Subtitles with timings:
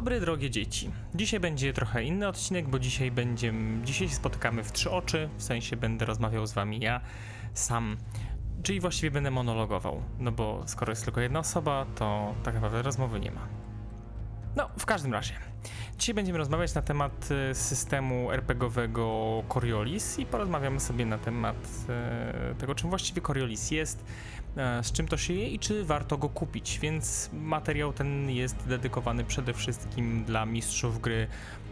[0.00, 0.90] Dobry, drogie dzieci.
[1.14, 3.52] Dzisiaj będzie trochę inny odcinek, bo dzisiaj będzie.
[3.84, 7.00] Dzisiaj się spotykamy w trzy oczy, w sensie będę rozmawiał z wami ja
[7.54, 7.96] sam.
[8.62, 10.02] Czyli właściwie będę monologował.
[10.18, 13.48] No bo skoro jest tylko jedna osoba, to tak naprawdę rozmowy nie ma.
[14.56, 15.34] No, w każdym razie.
[15.98, 21.56] Dzisiaj będziemy rozmawiać na temat e, systemu RPGowego Coriolis i porozmawiamy sobie na temat
[21.88, 24.04] e, tego, czym właściwie Coriolis jest,
[24.82, 26.78] z czym to się je i czy warto go kupić.
[26.78, 31.26] Więc materiał ten jest dedykowany przede wszystkim dla mistrzów gry,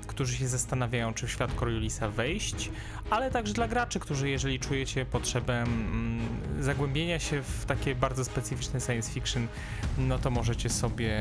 [0.09, 2.71] którzy się zastanawiają, czy w świat Coriolisa wejść,
[3.11, 6.29] ale także dla graczy, którzy jeżeli czujecie potrzebę mm,
[6.61, 9.47] zagłębienia się w takie bardzo specyficzne science fiction,
[9.99, 11.21] no to możecie sobie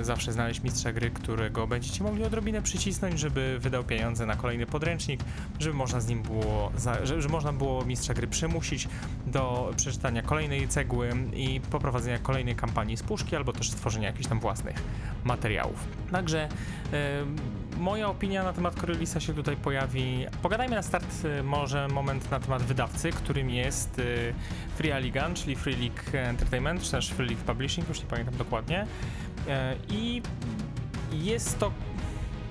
[0.00, 4.66] e, zawsze znaleźć mistrza gry, którego będziecie mogli odrobinę przycisnąć, żeby wydał pieniądze na kolejny
[4.66, 5.20] podręcznik,
[5.58, 8.88] żeby można z nim było, za, że, że można było mistrza gry przymusić
[9.26, 14.40] do przeczytania kolejnej cegły i poprowadzenia kolejnej kampanii z puszki, albo też stworzenia jakichś tam
[14.40, 14.76] własnych
[15.24, 15.84] materiałów.
[16.12, 16.48] Także
[16.92, 17.24] e,
[17.78, 20.26] moja opinia na temat Coriolisa się tutaj pojawi.
[20.42, 24.02] Pogadajmy na start e, może moment na temat wydawcy, którym jest e,
[24.76, 28.86] Free Aligan, czyli Free League Entertainment, czy też Free League Publishing, już nie pamiętam dokładnie.
[29.48, 30.22] E, I
[31.12, 31.72] jest to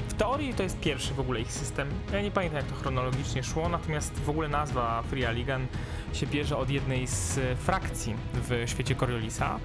[0.10, 1.90] w teorii to jest pierwszy w ogóle ich system.
[2.14, 5.68] Ja nie pamiętam jak to chronologicznie szło, natomiast w ogóle nazwa Free Aligan
[6.14, 9.60] się bierze od jednej z frakcji w świecie Coriolisa,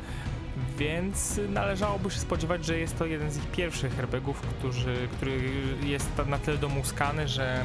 [0.78, 3.92] więc należałoby się spodziewać, że jest to jeden z ich pierwszych
[4.58, 5.50] którzy, który
[5.84, 7.64] jest na tyle domuskany, że,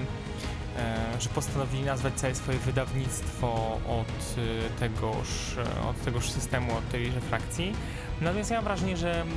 [0.78, 5.56] e, że postanowili nazwać całe swoje wydawnictwo od e, tegoż,
[5.90, 7.74] od tegoż systemu, od tejże frakcji.
[8.22, 9.32] Natomiast ja mam wrażenie, że mm,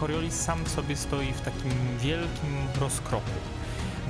[0.00, 3.30] Coriolis sam sobie stoi w takim wielkim rozkroku.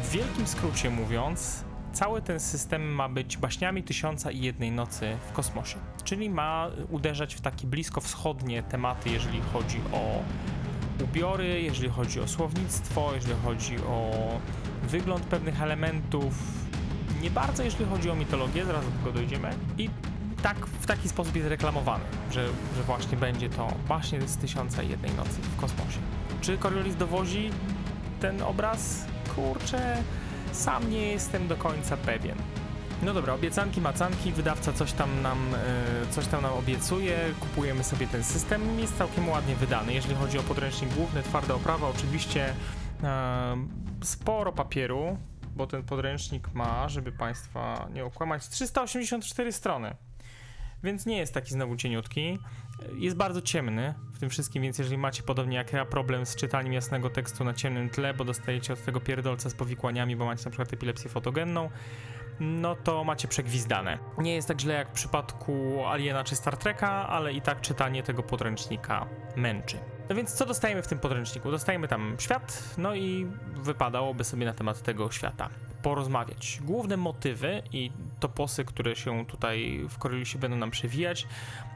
[0.05, 5.33] W wielkim skrócie mówiąc, cały ten system ma być baśniami tysiąca i jednej nocy w
[5.33, 5.77] kosmosie.
[6.05, 10.23] Czyli ma uderzać w takie blisko wschodnie tematy, jeżeli chodzi o
[11.05, 14.11] ubiory, jeżeli chodzi o słownictwo, jeżeli chodzi o
[14.83, 16.35] wygląd pewnych elementów.
[17.23, 19.51] Nie bardzo, jeżeli chodzi o mitologię, zaraz do tego dojdziemy.
[19.79, 19.91] I
[20.43, 22.47] tak, w taki sposób jest reklamowany, że,
[22.77, 25.99] że właśnie będzie to właśnie z tysiąca i jednej nocy w kosmosie.
[26.41, 27.51] Czy Coriolis dowozi
[28.21, 29.07] ten obraz?
[29.35, 30.03] Kurczę,
[30.53, 32.37] sam nie jestem do końca pewien.
[33.03, 38.07] No dobra, obiecanki, macanki, wydawca coś tam nam, e, coś tam nam obiecuje, kupujemy sobie
[38.07, 39.93] ten system, jest całkiem ładnie wydany.
[39.95, 42.55] Jeżeli chodzi o podręcznik główny, twarda oprawa, oczywiście
[43.03, 43.67] e,
[44.05, 45.19] sporo papieru,
[45.57, 49.95] bo ten podręcznik ma, żeby Państwa nie okłamać, 384 strony
[50.83, 52.39] więc nie jest taki znowu cieniutki.
[52.95, 56.73] Jest bardzo ciemny w tym wszystkim, więc jeżeli macie podobnie jak ja problem z czytaniem
[56.73, 60.51] jasnego tekstu na ciemnym tle, bo dostajecie od tego pierdolca z powikłaniami, bo macie na
[60.51, 61.71] przykład epilepsję fotogenną,
[62.41, 63.99] no to macie przegwizdane.
[64.19, 68.03] Nie jest tak źle jak w przypadku Aliena czy Star Treka, ale i tak czytanie
[68.03, 69.79] tego podręcznika męczy.
[70.11, 71.51] No więc co dostajemy w tym podręczniku?
[71.51, 75.49] Dostajemy tam świat, no i wypadałoby sobie na temat tego świata
[75.83, 76.59] porozmawiać.
[76.63, 81.27] Główne motywy i toposy, które się tutaj w Coreliusie będą nam przewijać,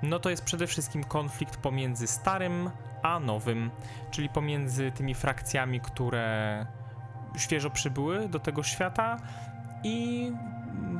[0.03, 2.71] no to jest przede wszystkim konflikt pomiędzy starym
[3.03, 3.71] a nowym,
[4.11, 6.67] czyli pomiędzy tymi frakcjami, które
[7.37, 9.17] świeżo przybyły do tego świata
[9.85, 10.31] i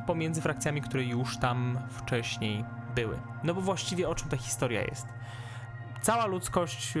[0.07, 2.63] pomiędzy frakcjami, które już tam wcześniej
[2.95, 3.19] były.
[3.43, 5.05] No bo właściwie o czym ta historia jest?
[6.05, 6.93] Cała ludzkość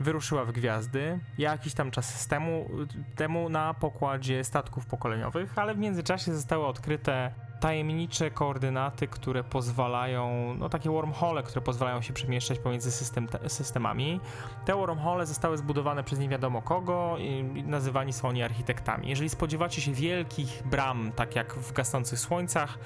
[0.00, 2.68] wyruszyła w gwiazdy jakiś tam czas temu,
[3.16, 10.68] temu na pokładzie statków pokoleniowych, ale w międzyczasie zostały odkryte tajemnicze koordynaty, które pozwalają, no
[10.68, 14.20] takie wormhole, które pozwalają się przemieszczać pomiędzy system, systemami.
[14.64, 19.08] Te wormhole zostały zbudowane przez nie wiadomo kogo i nazywani są oni architektami.
[19.08, 22.78] Jeżeli spodziewacie się wielkich bram, tak jak w gasnących słońcach,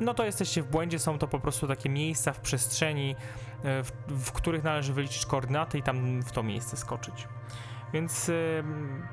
[0.00, 3.16] no to jesteście w błędzie, są to po prostu takie miejsca w przestrzeni,
[3.62, 7.28] w, w których należy wyliczyć koordynaty i tam w to miejsce skoczyć.
[7.92, 8.64] Więc y,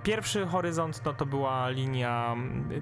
[0.03, 2.35] pierwszy horyzont no, to była linia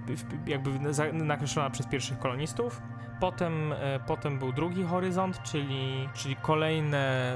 [0.09, 0.79] y, jakby
[1.13, 2.81] nakreślona przez pierwszych kolonistów.
[3.19, 3.75] Potem, y,
[4.07, 7.35] potem był drugi horyzont, czyli, czyli kolejne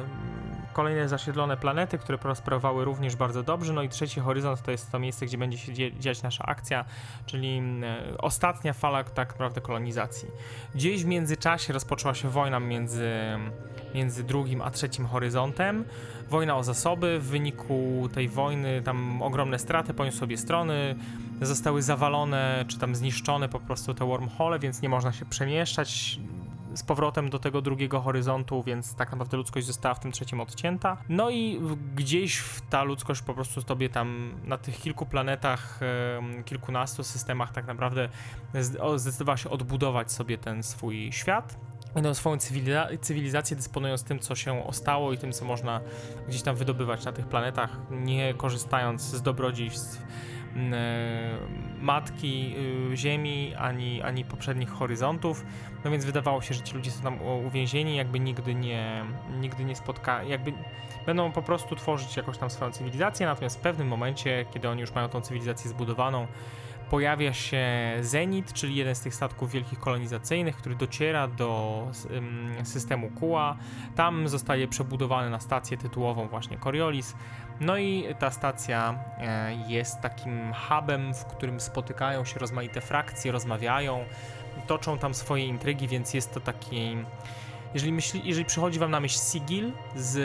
[0.73, 3.73] kolejne zasiedlone planety, które prosperowały również bardzo dobrze.
[3.73, 6.85] No i trzeci horyzont to jest to miejsce, gdzie będzie się dziać nasza akcja,
[7.25, 10.27] czyli e, ostatnia fala tak naprawdę kolonizacji.
[10.75, 13.11] Gdzieś w międzyczasie rozpoczęła się wojna między,
[13.95, 15.85] między drugim a trzecim horyzontem.
[16.29, 17.19] Wojna o zasoby.
[17.19, 20.95] W wyniku tej wojny tam ogromne straty poniosły obie strony.
[21.41, 26.19] Zostały zawalone czy tam zniszczone po prostu te wormhole, więc nie można się przemieszczać
[26.77, 30.97] z powrotem do tego drugiego horyzontu, więc tak naprawdę ludzkość została w tym trzecim odcięta.
[31.09, 31.61] No i
[31.95, 35.79] gdzieś ta ludzkość po prostu sobie tam na tych kilku planetach,
[36.45, 38.09] kilkunastu systemach tak naprawdę
[38.95, 41.57] zdecydowała się odbudować sobie ten swój świat
[41.93, 45.81] Będą swoją cywiliza- cywilizację dysponując tym, co się ostało i tym, co można
[46.27, 50.01] gdzieś tam wydobywać na tych planetach, nie korzystając z dobrodziejstw
[51.81, 52.55] matki
[52.91, 55.45] y, Ziemi, ani, ani poprzednich horyzontów.
[55.85, 59.03] No więc wydawało się, że ci ludzie są tam uwięzieni, jakby nigdy nie,
[59.39, 60.53] nigdy nie spotkali, jakby
[61.05, 64.91] będą po prostu tworzyć jakąś tam swoją cywilizację, natomiast w pewnym momencie, kiedy oni już
[64.91, 66.27] mają tą cywilizację zbudowaną,
[66.89, 67.67] pojawia się
[68.01, 71.83] Zenit, czyli jeden z tych statków wielkich kolonizacyjnych, który dociera do
[72.63, 73.57] systemu Kua.
[73.95, 77.15] Tam zostaje przebudowany na stację tytułową właśnie Coriolis.
[77.59, 84.05] No i ta stacja e, jest takim hubem, w którym spotykają się rozmaite frakcje, rozmawiają,
[84.67, 86.97] toczą tam swoje intrygi, więc jest to taki...
[87.73, 90.15] Jeżeli, myśli, jeżeli przychodzi wam na myśl Sigil z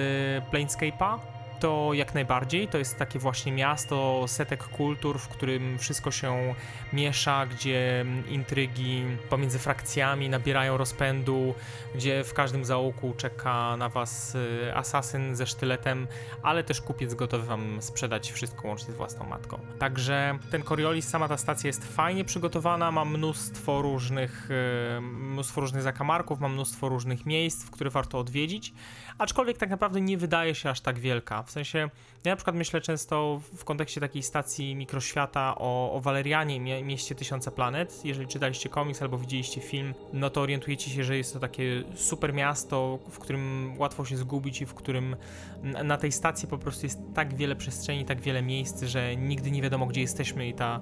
[0.50, 1.18] Planescape'a,
[1.62, 2.68] to jak najbardziej.
[2.68, 6.54] To jest takie właśnie miasto setek kultur, w którym wszystko się
[6.92, 11.54] miesza, gdzie intrygi pomiędzy frakcjami nabierają rozpędu,
[11.94, 16.06] gdzie w każdym zaułku czeka na was y, asasyn ze sztyletem,
[16.42, 19.60] ale też kupiec gotowy wam sprzedać wszystko łącznie z własną matką.
[19.78, 25.82] Także ten Coriolis, sama ta stacja jest fajnie przygotowana, ma mnóstwo różnych, y, mnóstwo różnych
[25.82, 28.72] zakamarków, ma mnóstwo różnych miejsc, które warto odwiedzić,
[29.18, 31.42] aczkolwiek tak naprawdę nie wydaje się aż tak wielka.
[31.42, 31.90] W sensie,
[32.24, 37.14] ja na przykład myślę często w kontekście takiej stacji mikroświata o, o Walerianie, mie mieście
[37.14, 38.04] Tysiąca Planet.
[38.04, 42.34] Jeżeli czytaliście komiks albo widzieliście film, no to orientujecie się, że jest to takie super
[42.34, 45.16] miasto, w którym łatwo się zgubić i w którym
[45.62, 49.62] na tej stacji po prostu jest tak wiele przestrzeni, tak wiele miejsc, że nigdy nie
[49.62, 50.80] wiadomo, gdzie jesteśmy i ta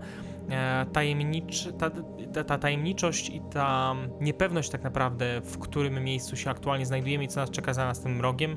[0.51, 1.91] e, tajemnicz, ta,
[2.33, 7.29] ta, ta tajemniczość i ta niepewność tak naprawdę, w którym miejscu się aktualnie znajdujemy i
[7.29, 8.57] co nas czeka za nas tym rogiem,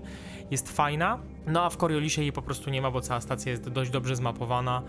[0.54, 1.20] jest fajna.
[1.48, 4.16] No a w Coriolisie jej po prostu nie ma, bo cała stacja jest dość dobrze
[4.16, 4.82] zmapowana.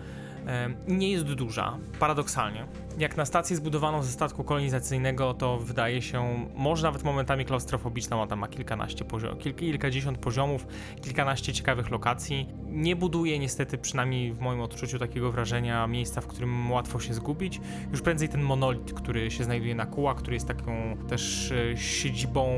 [0.87, 2.67] Nie jest duża, paradoksalnie.
[2.97, 8.27] Jak na stację zbudowaną ze statku kolonizacyjnego, to wydaje się, może nawet momentami klaustrofobiczna, ona
[8.27, 10.67] tam ma kilkanaście poziomów, kilk, kilkadziesiąt poziomów,
[11.01, 12.49] kilkanaście ciekawych lokacji.
[12.67, 17.61] Nie buduje niestety, przynajmniej w moim odczuciu, takiego wrażenia miejsca, w którym łatwo się zgubić.
[17.91, 22.49] Już prędzej ten monolit, który się znajduje na Kuła, który jest taką też e, siedzibą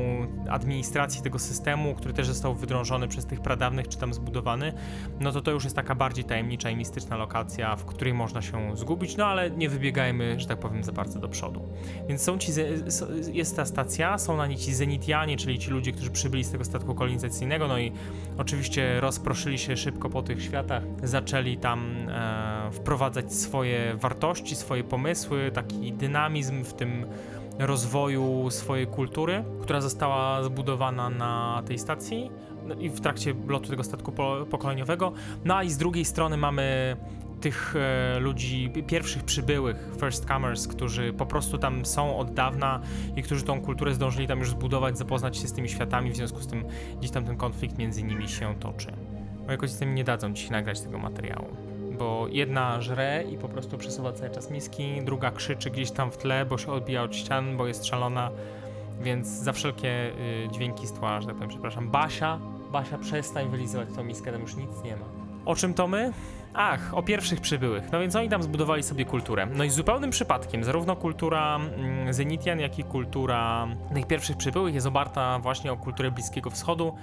[0.50, 4.72] administracji tego systemu, który też został wydrążony przez tych pradawnych, czy tam zbudowany,
[5.20, 8.76] no to to już jest taka bardziej tajemnicza i mistyczna lokacja, w której można się
[8.76, 11.62] zgubić, no ale nie wybiegajmy, że tak powiem, za bardzo do przodu.
[12.08, 12.52] Więc są ci,
[13.32, 16.64] jest ta stacja, są na niej ci zenitianie, czyli ci ludzie, którzy przybyli z tego
[16.64, 17.92] statku kolonizacyjnego, no i
[18.38, 25.50] oczywiście rozproszyli się szybko po tych światach, zaczęli tam e, wprowadzać swoje wartości, swoje pomysły,
[25.54, 27.06] taki dynamizm w tym
[27.58, 32.30] rozwoju swojej kultury, która została zbudowana na tej stacji
[32.68, 35.12] no i w trakcie lotu tego statku po, pokoleniowego.
[35.44, 36.96] No a i z drugiej strony mamy
[37.40, 42.80] tych e, ludzi, pierwszych przybyłych, first comers, którzy po prostu tam są od dawna
[43.16, 46.40] i którzy tą kulturę zdążyli tam już zbudować, zapoznać się z tymi światami, w związku
[46.40, 46.64] z tym
[46.98, 48.92] gdzieś tam ten konflikt między nimi się toczy.
[49.46, 51.46] Bo jakoś z tym nie dadzą ci nagrać tego materiału.
[51.98, 56.16] Bo jedna żre i po prostu przesuwa cały czas miski, druga krzyczy gdzieś tam w
[56.16, 58.30] tle, bo się odbija od ścian, bo jest szalona,
[59.00, 60.12] więc za wszelkie
[60.44, 61.90] y, dźwięki z tła, że tak powiem, przepraszam.
[61.90, 62.38] Basia,
[62.72, 65.04] Basia, przestań wylizywać tą miskę, tam już nic nie ma.
[65.44, 66.12] O czym to my?
[66.60, 67.92] Ach, o pierwszych przybyłych.
[67.92, 69.46] No więc oni tam zbudowali sobie kulturę.
[69.46, 74.86] No i zupełnym przypadkiem, zarówno kultura mm, Zenitian, jak i kultura tych pierwszych przybyłych jest
[74.86, 76.94] oparta właśnie o kulturę Bliskiego Wschodu,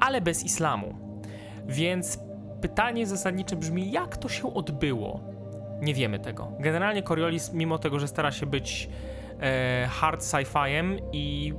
[0.00, 0.94] ale bez islamu.
[1.66, 2.18] Więc
[2.60, 5.20] pytanie zasadnicze brzmi, jak to się odbyło?
[5.80, 6.52] Nie wiemy tego.
[6.58, 8.88] Generalnie Coriolis, mimo tego, że stara się być
[9.40, 11.54] e, hard sci-fiem i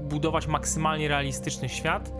[0.00, 2.12] budować maksymalnie realistyczny świat,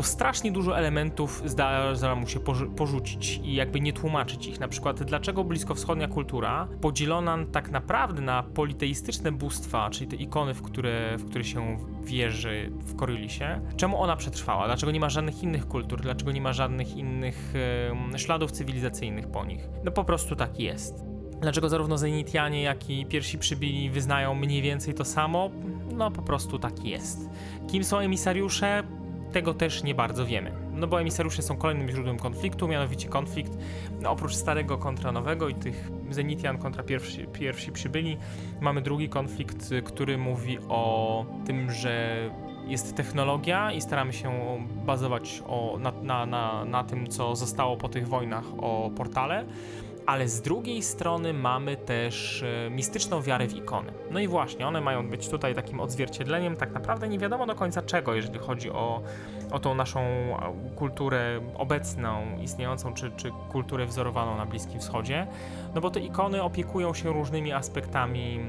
[0.00, 4.60] to strasznie dużo elementów zdarza mu się porzu- porzucić i jakby nie tłumaczyć ich.
[4.60, 10.62] Na przykład, dlaczego bliskowschodnia kultura, podzielona tak naprawdę na politeistyczne bóstwa, czyli te ikony, w
[10.62, 14.66] które, w które się wierzy w Coriolisie, czemu ona przetrwała?
[14.66, 16.00] Dlaczego nie ma żadnych innych kultur?
[16.00, 17.52] Dlaczego nie ma żadnych innych
[17.90, 19.68] em, śladów cywilizacyjnych po nich?
[19.84, 21.04] No po prostu tak jest.
[21.40, 25.50] Dlaczego zarówno Zenitianie, jak i pierwsi przybili wyznają mniej więcej to samo?
[25.92, 27.30] No po prostu tak jest.
[27.68, 28.82] Kim są emisariusze?
[29.32, 30.52] Tego też nie bardzo wiemy.
[30.72, 33.52] No bo emisariusze są kolejnym źródłem konfliktu, mianowicie konflikt
[34.00, 38.16] no, oprócz starego kontra nowego i tych Zenitian kontra pierwsi, pierwsi przybyli,
[38.60, 42.16] mamy drugi konflikt, który mówi o tym, że
[42.66, 44.32] jest technologia i staramy się
[44.86, 49.44] bazować o, na, na, na, na tym, co zostało po tych wojnach o portale
[50.06, 53.92] ale z drugiej strony mamy też e, mistyczną wiarę w ikony.
[54.10, 57.82] No i właśnie, one mają być tutaj takim odzwierciedleniem tak naprawdę nie wiadomo do końca
[57.82, 59.02] czego, jeżeli chodzi o,
[59.50, 60.00] o tą naszą
[60.76, 65.26] kulturę obecną, istniejącą, czy, czy kulturę wzorowaną na Bliskim Wschodzie.
[65.74, 68.40] No bo te ikony opiekują się różnymi aspektami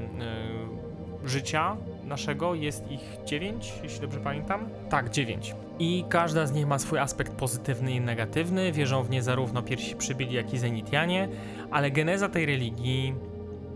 [1.24, 4.68] e, życia, naszego jest ich 9, jeśli dobrze pamiętam.
[4.88, 5.54] Tak, 9.
[5.82, 8.72] I każda z nich ma swój aspekt pozytywny i negatywny.
[8.72, 11.28] Wierzą w nie zarówno pierwsi przybyli, jak i zenitianie,
[11.70, 13.14] ale geneza tej religii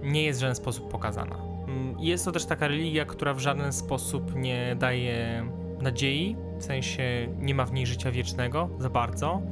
[0.03, 1.37] nie jest w żaden sposób pokazana.
[1.69, 5.47] Mm, Jest to też taka religia, która w żaden sposób nie daje
[5.81, 7.03] nadziei, w sensie
[7.41, 9.43] nie ma w niej życia wiecznego za bardzo.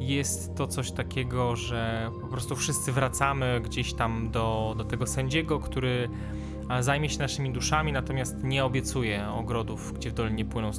[0.00, 5.60] Jest to coś takiego, że po prostu wszyscy wracamy gdzieś tam do, do tego sędziego,
[5.60, 6.08] który
[6.80, 10.70] zajmie się naszymi duszami, natomiast nie obiecuje ogrodów, gdzie w dolinie płyną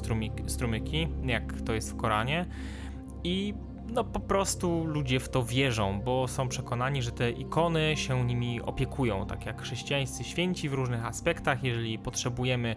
[0.46, 2.46] strumyki, jak to jest w Koranie.
[3.24, 3.54] I
[3.92, 8.60] no po prostu ludzie w to wierzą, bo są przekonani, że te ikony się nimi
[8.60, 11.64] opiekują, tak jak chrześcijańscy święci w różnych aspektach.
[11.64, 12.76] Jeżeli potrzebujemy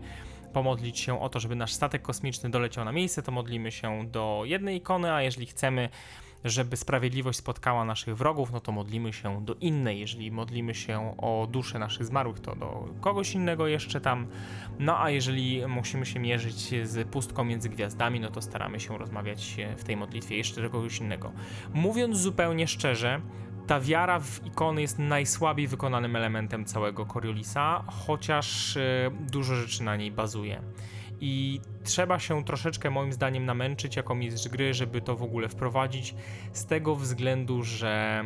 [0.53, 4.41] pomodlić się o to, żeby nasz statek kosmiczny doleciał na miejsce, to modlimy się do
[4.45, 5.89] jednej ikony, a jeżeli chcemy,
[6.43, 9.99] żeby sprawiedliwość spotkała naszych wrogów, no to modlimy się do innej.
[9.99, 14.27] Jeżeli modlimy się o duszę naszych zmarłych, to do kogoś innego jeszcze tam.
[14.79, 19.57] No a jeżeli musimy się mierzyć z pustką między gwiazdami, no to staramy się rozmawiać
[19.77, 21.31] w tej modlitwie jeszcze do kogoś innego.
[21.73, 23.21] Mówiąc zupełnie szczerze,
[23.67, 29.95] ta wiara w ikony jest najsłabiej wykonanym elementem całego Coriolisa, chociaż e, dużo rzeczy na
[29.95, 30.61] niej bazuje.
[31.25, 36.15] I trzeba się troszeczkę moim zdaniem namęczyć jako mistrz gry, żeby to w ogóle wprowadzić,
[36.53, 38.23] z tego względu, że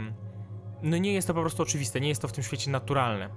[0.82, 3.30] no nie jest to po prostu oczywiste, nie jest to w tym świecie naturalne.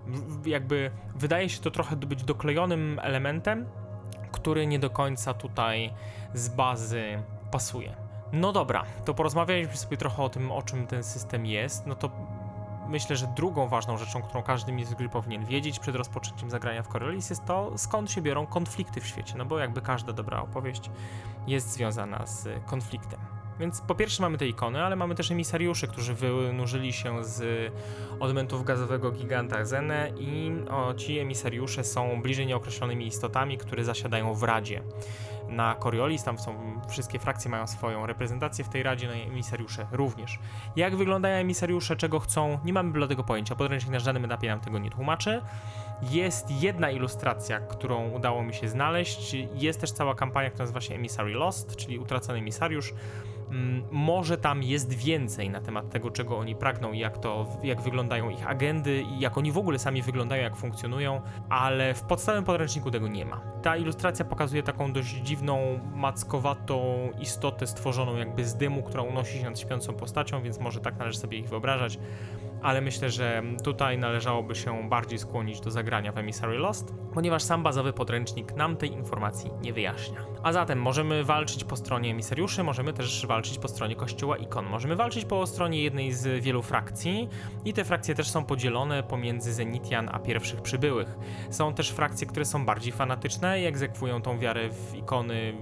[0.46, 3.66] Jakby wydaje się to trochę być doklejonym elementem,
[4.32, 5.92] który nie do końca tutaj
[6.34, 7.96] z bazy pasuje.
[8.32, 11.86] No dobra, to porozmawialiśmy sobie trochę o tym, o czym ten system jest.
[11.86, 12.10] No to
[12.90, 16.88] myślę, że drugą ważną rzeczą, którą każdy mistrz gry powinien wiedzieć przed rozpoczęciem zagrania w
[16.88, 19.34] Coriolis jest to, skąd się biorą konflikty w świecie.
[19.36, 20.90] No bo jakby każda dobra opowieść
[21.46, 23.20] jest związana z konfliktem.
[23.60, 27.72] Więc po pierwsze mamy te ikony, ale mamy też emisariuszy, którzy wynurzyli się z
[28.20, 34.42] odmętów gazowego giganta Zene i o, ci emisariusze są bliżej nieokreślonymi istotami, które zasiadają w
[34.42, 34.82] Radzie.
[35.48, 36.54] Na Coriolis tam są,
[36.88, 40.38] wszystkie frakcje mają swoją reprezentację w tej Radzie, no i emisariusze również.
[40.76, 44.78] Jak wyglądają emisariusze, czego chcą, nie mamy bladego pojęcia, podręcznik na żadnym etapie nam tego
[44.78, 45.42] nie tłumaczy.
[46.10, 50.94] Jest jedna ilustracja, którą udało mi się znaleźć, jest też cała kampania, która nazywa się
[50.94, 52.94] Emissary Lost, czyli utracony emisariusz.
[53.50, 57.80] Mm, Może tam jest więcej na temat tego, czego oni pragną i jak to, jak
[57.80, 62.44] wyglądają ich agendy i jak oni w ogóle sami wyglądają, jak funkcjonują, ale w podstawowym
[62.44, 63.40] podręczniku tego nie ma.
[63.62, 69.44] Ta ilustracja pokazuje taką dość dziwną, mackowatą istotę stworzoną jakby z dymu, która unosi się
[69.44, 71.98] nad śpiącą postacią, więc może tak należy sobie ich wyobrażać.
[72.62, 77.62] Ale myślę, że tutaj należałoby się bardziej skłonić do zagrania w Emissary Lost, ponieważ sam
[77.62, 80.20] bazowy podręcznik nam tej informacji nie wyjaśnia.
[80.42, 84.66] A zatem możemy walczyć po stronie emisariuszy, możemy też walczyć po stronie kościoła ikon.
[84.66, 87.28] Możemy walczyć po stronie jednej z wielu frakcji
[87.64, 91.18] i te frakcje też są podzielone pomiędzy Zenitian a pierwszych przybyłych.
[91.50, 95.54] Są też frakcje, które są bardziej fanatyczne i egzekwują tą wiarę w ikony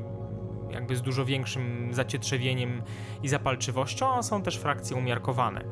[0.70, 2.82] jakby z dużo większym zacietrzewieniem
[3.22, 5.64] i zapalczywością, a są też frakcje umiarkowane.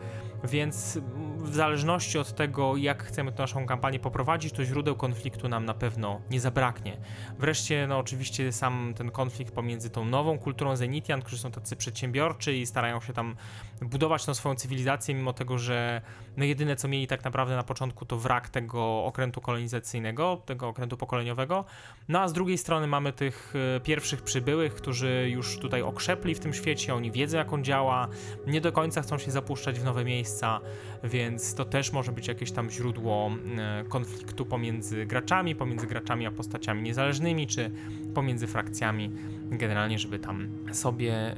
[0.46, 0.98] Więc
[1.46, 5.74] w zależności od tego, jak chcemy tę naszą kampanię poprowadzić, to źródeł konfliktu nam na
[5.74, 6.96] pewno nie zabraknie.
[7.38, 12.56] Wreszcie, no oczywiście sam ten konflikt pomiędzy tą nową kulturą Zenitian, którzy są tacy przedsiębiorczy
[12.56, 13.36] i starają się tam
[13.82, 16.00] budować tą swoją cywilizację, mimo tego, że
[16.36, 20.96] no jedyne co mieli tak naprawdę na początku to wrak tego okrętu kolonizacyjnego, tego okrętu
[20.96, 21.64] pokoleniowego.
[22.08, 26.40] No a z drugiej strony mamy tych e, pierwszych przybyłych, którzy już tutaj okrzepli w
[26.40, 28.08] tym świecie, oni wiedzą jak on działa,
[28.46, 30.60] nie do końca chcą się zapuszczać w nowe miejsca,
[31.04, 36.30] więc to też może być jakieś tam źródło e, konfliktu pomiędzy graczami, pomiędzy graczami a
[36.30, 37.70] postaciami niezależnymi, czy
[38.14, 39.10] pomiędzy frakcjami,
[39.50, 41.36] generalnie, żeby tam sobie e,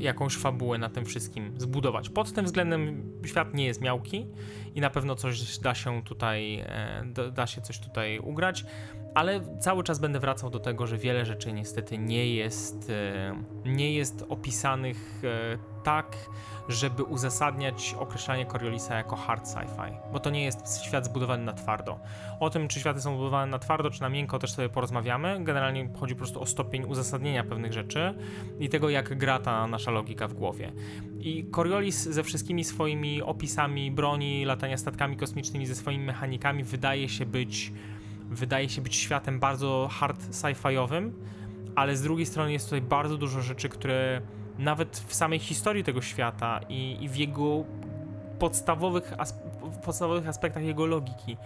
[0.00, 2.08] jakąś fabułę na tym wszystkim zbudować.
[2.08, 4.26] Pod tym względem świat nie jest miałki
[4.74, 8.64] i na pewno coś da się tutaj, e, da, się coś tutaj ugrać.
[9.14, 12.92] Ale cały czas będę wracał do tego, że wiele rzeczy niestety nie jest,
[13.64, 15.22] nie jest opisanych
[15.82, 16.16] tak,
[16.70, 21.98] żeby uzasadniać określanie Coriolisa jako hard sci-fi, bo to nie jest świat zbudowany na twardo.
[22.40, 25.44] O tym, czy światy są zbudowane na twardo, czy na miękko, też sobie porozmawiamy.
[25.44, 28.14] Generalnie chodzi po prostu o stopień uzasadnienia pewnych rzeczy
[28.60, 30.72] i tego, jak gra ta nasza logika w głowie.
[31.20, 37.26] I Coriolis ze wszystkimi swoimi opisami broni, latania statkami kosmicznymi, ze swoimi mechanikami wydaje się
[37.26, 37.72] być
[38.30, 41.10] wydaje się być światem bardzo hard sci-fiowym,
[41.74, 44.20] ale z drugiej strony jest tutaj bardzo dużo rzeczy, które
[44.60, 47.64] nawet w samej historii tego świata i, i w jego
[48.38, 49.14] podstawowych,
[49.62, 51.36] w podstawowych aspektach jego logiki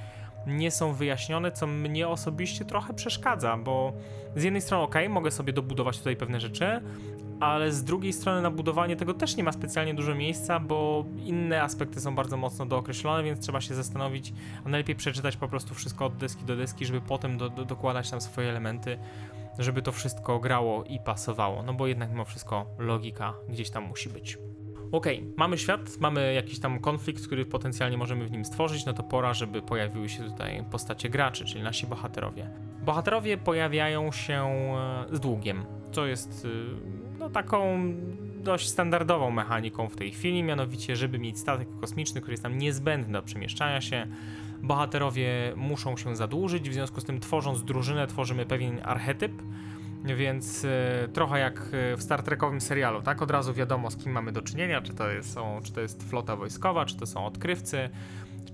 [0.47, 3.93] nie są wyjaśnione, co mnie osobiście trochę przeszkadza, bo
[4.37, 6.81] z jednej strony ok, mogę sobie dobudować tutaj pewne rzeczy,
[7.41, 11.63] ale z drugiej strony na budowanie tego też nie ma specjalnie dużo miejsca, bo inne
[11.63, 14.33] aspekty są bardzo mocno dookreślone, więc trzeba się zastanowić,
[14.65, 18.11] a najlepiej przeczytać po prostu wszystko od deski do deski, żeby potem do, do, dokładać
[18.11, 18.99] tam swoje elementy,
[19.59, 24.09] żeby to wszystko grało i pasowało, no bo jednak mimo wszystko logika gdzieś tam musi
[24.09, 24.39] być.
[24.93, 29.03] Okay, mamy świat, mamy jakiś tam konflikt, który potencjalnie możemy w nim stworzyć, no to
[29.03, 32.51] pora, żeby pojawiły się tutaj postacie graczy, czyli nasi bohaterowie.
[32.85, 37.93] Bohaterowie pojawiają się e, z długiem, co jest e, no, taką
[38.45, 43.13] dość standardową mechaniką w tej chwili, mianowicie, żeby mieć statek kosmiczny, który jest tam niezbędny
[43.13, 44.07] do przemieszczania się,
[44.65, 49.43] bohaterowie muszą się zadłużyć, w związku z tym tworząc drużynę tworzymy pewien archetyp,
[50.05, 53.23] więc e, trochę jak e, w Star Trekowym serialu, tak?
[53.23, 56.11] Od razu wiadomo z kim mamy do czynienia, czy to, jest, są, czy to jest
[56.11, 57.91] flota wojskowa, czy to są odkrywcy,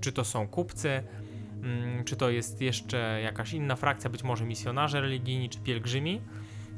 [0.01, 1.03] czy to są kupcy,
[1.63, 6.21] mm, czy to jest jeszcze jakaś inna frakcja, być może misjonarze religijni, czy pielgrzymi.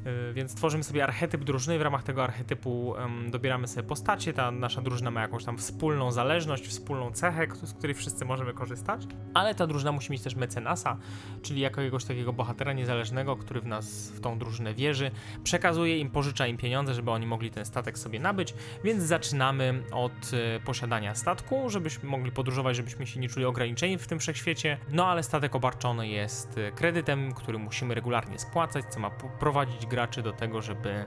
[0.08, 2.96] Y, więc tworzymy sobie archetyp drużyny, w ramach tego archetypu
[3.28, 7.96] dobieramy sobie postacie, ta nasza drużyna ma jakąś tam wspólną zależność, wspólną cechę, z której
[7.96, 10.98] wszyscy możemy korzystać, ale ta drużyna musi mieć też mecenasa,
[11.42, 15.12] czyli jakiegoś takiego bohatera niezależnego, który w nas, w tą drużynę wierzy,
[15.44, 20.34] przekazuje im, pożycza im pieniądze, żeby oni mogli ten statek sobie nabyć, więc zaczynamy od
[20.34, 25.08] y, posiadania statku, żebyśmy mogli podróżować, żebyśmy się nie czuli ograniczeni w tym wszechświecie, no
[25.08, 30.34] ale statek obarczony jest y, kredytem, który musimy regularnie spłacać, co ma prowadzić graczy do
[30.34, 31.06] tego, żeby,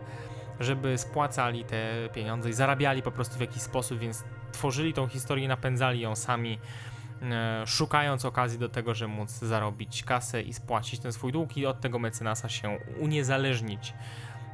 [0.61, 5.49] żeby spłacali te pieniądze i zarabiali po prostu w jakiś sposób, więc tworzyli tą historię,
[5.49, 6.59] napędzali ją sami,
[7.23, 11.67] e, szukając okazji do tego, żeby móc zarobić kasę i spłacić ten swój dług i
[11.67, 13.95] od tego mecenasa się uniezależnić.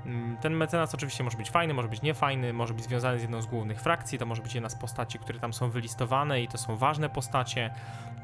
[0.07, 3.43] Mm, ten mecenas oczywiście może być fajny, może być niefajny, może być związany z jedną
[3.43, 6.59] z głównych frakcji, to może być jedna z postaci, które tam są wylistowane i to
[6.59, 7.75] są ważne postacie,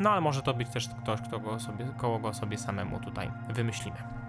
[0.01, 3.31] no ale może to być też ktoś, kto go sobie, koło go sobie samemu tutaj
[3.49, 4.28] wymyślimy.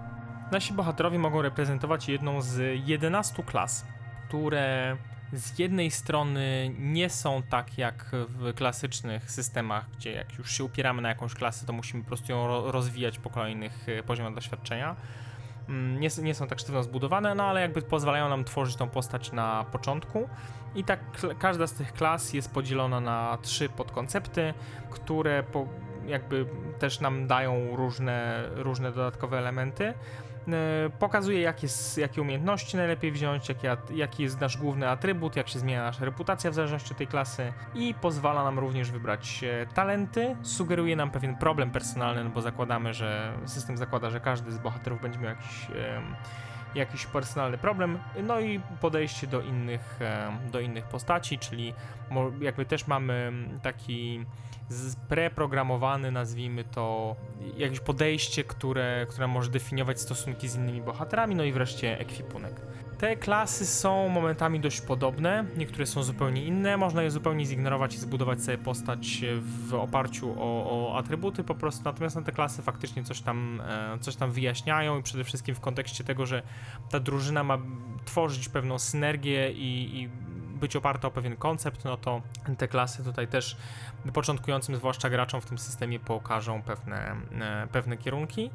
[0.50, 3.86] Nasi bohaterowie mogą reprezentować jedną z 11 klas,
[4.28, 4.96] które
[5.32, 11.02] z jednej strony nie są tak jak w klasycznych systemach, gdzie jak już się upieramy
[11.02, 14.96] na jakąś klasę, to musimy po prostu ją rozwijać po kolejnych e, poziomach doświadczenia.
[15.68, 19.32] Mm, nie, nie są tak sztywno zbudowane, no ale jakby pozwalają nam tworzyć tą postać
[19.32, 20.28] na początku.
[20.74, 21.00] I tak
[21.38, 24.54] każda z tych klas jest podzielona na trzy podkoncepty,
[24.90, 25.66] które po,
[26.06, 26.46] jakby
[26.78, 29.94] też nam dają różne, różne dodatkowe elementy.
[30.48, 35.58] E, pokazuje, jakie, jakie umiejętności najlepiej wziąć, jaki, jaki jest nasz główny atrybut, jak się
[35.58, 40.36] zmienia nasza reputacja w zależności od tej klasy i pozwala nam również wybrać talenty.
[40.42, 45.02] Sugeruje nam pewien problem personalny, no bo zakładamy, że system zakłada, że każdy z bohaterów
[45.02, 45.66] będzie miał jakiś
[46.74, 49.98] jakiś personalny problem, no i podejście do innych,
[50.52, 51.74] do innych postaci, czyli
[52.40, 54.24] jakby też mamy taki
[55.08, 57.16] preprogramowany, nazwijmy to,
[57.56, 62.60] jakieś podejście, które, które może definiować stosunki z innymi bohaterami, no i wreszcie ekwipunek.
[63.00, 67.98] Te klasy są momentami dość podobne, niektóre są zupełnie inne, można je zupełnie zignorować i
[67.98, 73.04] zbudować sobie postać w oparciu o, o atrybuty po prostu, natomiast na te klasy faktycznie
[73.04, 76.42] coś tam, e, coś tam wyjaśniają i przede wszystkim w kontekście tego, że
[76.90, 77.58] ta drużyna ma
[78.04, 80.08] tworzyć pewną synergię i, i
[80.60, 82.22] być oparta o pewien koncept, no to
[82.58, 83.56] te klasy tutaj też
[84.12, 88.50] początkującym, zwłaszcza graczom w tym systemie pokażą pewne, e, pewne kierunki.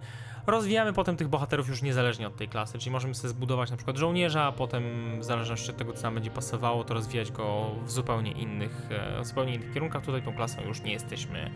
[0.47, 3.97] Rozwijamy potem tych bohaterów już niezależnie od tej klasy, czyli możemy sobie zbudować na przykład
[3.97, 4.83] żołnierza, a potem
[5.19, 9.21] w zależności od tego, co nam będzie pasowało, to rozwijać go w zupełnie innych, e,
[9.21, 10.05] w zupełnie innych kierunkach.
[10.05, 11.51] Tutaj tą klasą już nie jesteśmy,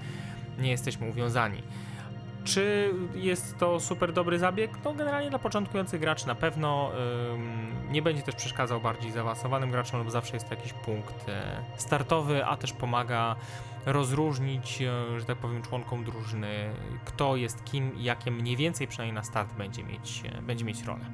[0.60, 1.64] nie jesteśmy uwiązani.
[2.50, 4.72] Czy jest to super dobry zabieg?
[4.84, 6.92] No generalnie dla początkujących graczy na pewno
[7.92, 12.46] nie będzie też przeszkadzał bardziej zaawansowanym graczom, lub zawsze jest to jakiś punkt e, startowy,
[12.46, 13.36] a też pomaga
[13.86, 16.74] rozróżnić, e, że tak powiem, członkom drużyny,
[17.06, 20.84] kto jest kim i jakie mniej więcej przynajmniej na start będzie mieć, e, będzie mieć
[20.84, 21.06] rolę.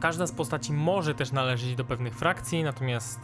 [0.00, 3.20] Każda z postaci może też należeć do pewnych frakcji, natomiast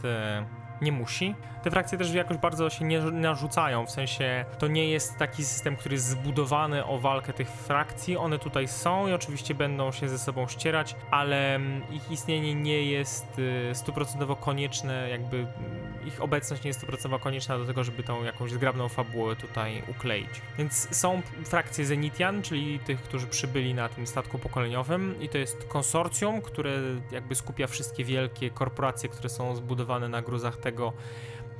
[0.83, 1.35] nie musi.
[1.63, 5.75] Te frakcje też jakoś bardzo się nie narzucają, w sensie to nie jest taki system,
[5.75, 8.17] który jest zbudowany o walkę tych frakcji.
[8.17, 12.83] One tutaj są i oczywiście będą się ze sobą ścierać, ale mm, ich istnienie nie
[12.83, 18.03] jest y, stuprocentowo konieczne, jakby mm, ich obecność nie jest stuprocentowo konieczna do tego, żeby
[18.03, 20.41] tą jakąś zgrabną fabułę tutaj ukleić.
[20.57, 25.63] Więc są frakcje Zenitian, czyli tych, którzy przybyli na tym statku pokoleniowym i to jest
[25.67, 26.71] konsorcjum, które
[27.11, 30.93] jakby skupia wszystkie wielkie korporacje, które są zbudowane na gruzach tego,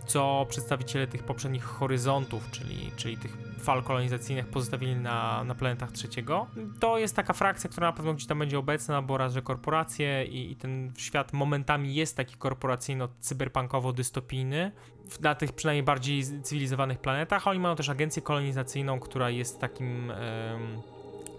[0.06, 6.48] co przedstawiciele tych poprzednich horyzontów, czyli, czyli tych fal kolonizacyjnych pozostawili na, na planetach trzeciego.
[6.80, 10.26] To jest taka frakcja, która na pewno gdzieś tam będzie obecna, bo raz, że korporacje
[10.26, 14.72] i, i ten świat momentami jest taki korporacyjno-cyberpunkowo-dystopijny,
[15.22, 20.12] na tych przynajmniej bardziej cywilizowanych planetach, oni mają też agencję kolonizacyjną, która jest takim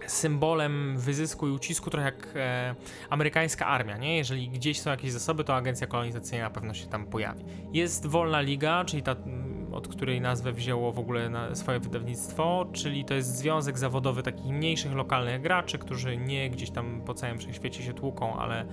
[0.07, 2.75] symbolem wyzysku i ucisku, trochę jak e,
[3.09, 4.17] amerykańska armia, nie?
[4.17, 7.45] Jeżeli gdzieś są jakieś zasoby, to agencja kolonizacyjna na pewno się tam pojawi.
[7.73, 13.05] Jest Wolna Liga, czyli ta, mm, od której nazwę wzięło w ogóle swoje wydawnictwo, czyli
[13.05, 17.83] to jest związek zawodowy takich mniejszych, lokalnych graczy, którzy nie gdzieś tam po całym wszechświecie
[17.83, 18.65] się tłuką, ale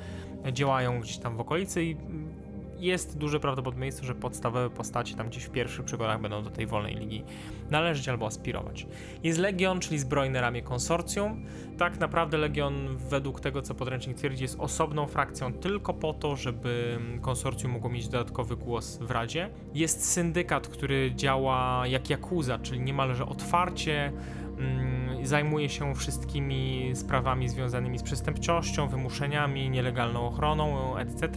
[0.53, 2.42] działają gdzieś tam w okolicy i mm,
[2.83, 6.95] jest duże prawdopodobieństwo, że podstawowe postacie tam gdzieś w pierwszych przygodach będą do tej wolnej
[6.97, 7.25] ligi
[7.71, 8.87] należeć albo aspirować.
[9.23, 11.45] Jest Legion, czyli zbrojne ramię konsorcjum.
[11.79, 16.99] Tak naprawdę Legion, według tego co podręcznik twierdzi, jest osobną frakcją tylko po to, żeby
[17.21, 19.51] konsorcjum mogło mieć dodatkowy głos w Radzie.
[19.75, 24.13] Jest syndykat, który działa jak Yakuza, czyli niemalże otwarcie
[24.59, 24.92] mm,
[25.27, 31.29] zajmuje się wszystkimi sprawami związanymi z przestępczością, wymuszeniami, nielegalną ochroną, etc.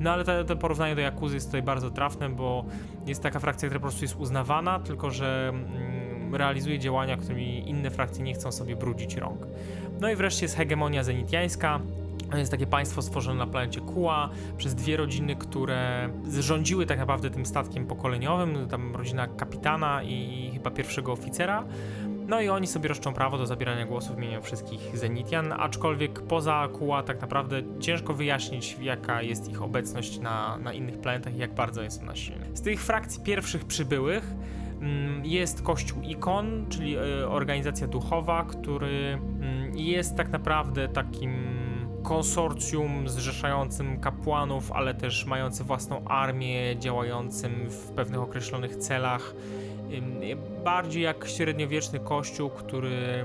[0.00, 2.64] No ale to, porównanie do Jakuzy jest tutaj bardzo trafne, bo
[3.06, 7.90] jest taka frakcja, która po prostu jest uznawana, tylko że mm, realizuje działania, którymi inne
[7.90, 9.46] frakcje nie chcą sobie brudzić rąk.
[10.00, 11.80] No i wreszcie jest hegemonia zenitiańska,
[12.38, 16.08] jest takie państwo stworzone na planecie Kua przez dwie rodziny, które
[16.38, 21.64] rządziły tak naprawdę tym statkiem pokoleniowym, tam rodzina kapitana i chyba pierwszego oficera.
[22.28, 26.68] No i oni sobie roszczą prawo do zabierania głosu w imieniu wszystkich Zenitian, aczkolwiek poza
[26.72, 31.54] Kua tak naprawdę ciężko wyjaśnić jaka jest ich obecność na, na innych planetach i jak
[31.54, 32.46] bardzo jest ona silna.
[32.54, 34.34] Z tych frakcji pierwszych przybyłych
[34.80, 41.64] mm, jest Kościół Ikon, czyli e, organizacja duchowa, który mm, jest tak naprawdę takim
[42.02, 49.34] konsorcjum zrzeszającym kapłanów, ale też mający własną armię, działającym w pewnych określonych celach.
[50.64, 53.24] Bardziej jak średniowieczny kościół, który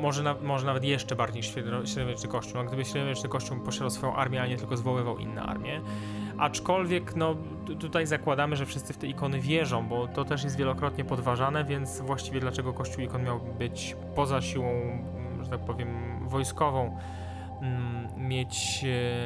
[0.00, 2.54] może, na, może nawet jeszcze bardziej średniowieczny kościół.
[2.54, 5.80] No, gdyby średniowieczny kościół posiadał swoją armię, a nie tylko zwoływał inne armie.
[6.38, 7.36] Aczkolwiek no,
[7.80, 12.00] tutaj zakładamy, że wszyscy w te ikony wierzą, bo to też jest wielokrotnie podważane, więc
[12.00, 14.72] właściwie dlaczego kościół ikon miał być poza siłą,
[15.42, 15.88] że tak powiem,
[16.28, 16.96] wojskową,
[18.16, 18.84] mieć,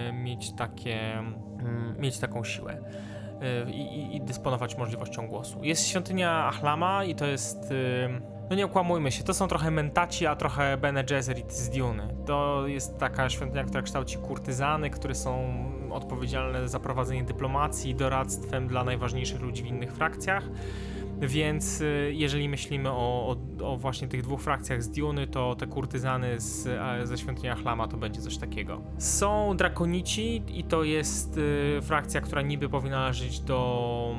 [0.08, 2.78] e, mieć, takie, mm, mieć taką siłę.
[3.42, 5.58] E, I, i, dysponować możliwością głosu.
[5.62, 7.58] Jest świątynia Achlama i to jest.
[7.58, 12.08] E, no nie okłamujmy się, to są trochę mentaci, a trochę Bene Gesserit z Duny.
[12.26, 15.54] To jest taka świątynia, która kształci kurtyzany, które są
[15.90, 20.44] odpowiedzialne za prowadzenie dyplomacji, doradztwem dla najważniejszych ludzi w innych frakcjach.
[21.22, 25.66] Więc y, jeżeli myślimy o, o, o, właśnie tych dwóch frakcjach z Duny, to te
[25.66, 26.68] kurtyzany z,
[27.08, 28.80] ze świątyni Achlama to będzie coś takiego.
[28.98, 34.14] Są Drakonici i to jest y, frakcja, która niby powinna należeć do...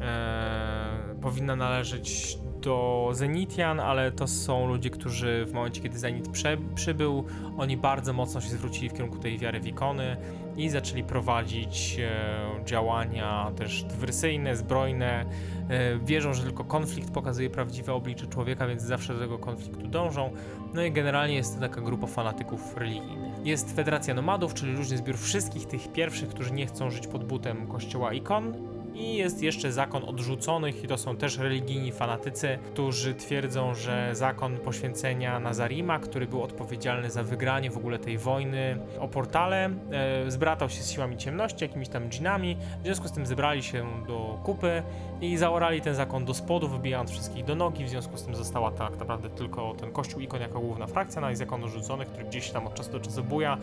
[0.00, 6.56] E, powinna należeć do Zenitian, ale to są ludzie, którzy w momencie, kiedy Zenit prze,
[6.74, 7.24] przybył,
[7.58, 10.16] oni bardzo mocno się zwrócili w kierunku tej wiary w ikony
[10.58, 15.24] i zaczęli prowadzić e, działania też dywersyjne, zbrojne.
[15.68, 20.30] E, wierzą, że tylko konflikt pokazuje prawdziwe oblicze człowieka, więc zawsze do tego konfliktu dążą.
[20.74, 23.46] No i generalnie jest to taka grupa fanatyków religijnych.
[23.46, 27.66] Jest Federacja Nomadów, czyli luźny zbiór wszystkich tych pierwszych, którzy nie chcą żyć pod butem
[27.66, 28.54] kościoła ikon
[28.98, 34.56] i jest jeszcze zakon odrzuconych, i to są też religijni fanatycy, którzy twierdzą, że zakon
[34.56, 40.70] poświęcenia Nazarima, który był odpowiedzialny za wygranie w ogóle tej wojny o portale, e, zbratał
[40.70, 42.56] się z siłami ciemności, jakimiś tam dżinami.
[42.80, 44.82] W związku z tym zebrali się do kupy
[45.20, 47.84] i zaorali ten zakon do spodu, wybijając wszystkich do nogi.
[47.84, 51.30] W związku z tym została tak naprawdę tylko ten kościół ikon jako główna frakcja, no
[51.30, 53.58] i zakon odrzucony, który gdzieś tam od czasu do czasu buja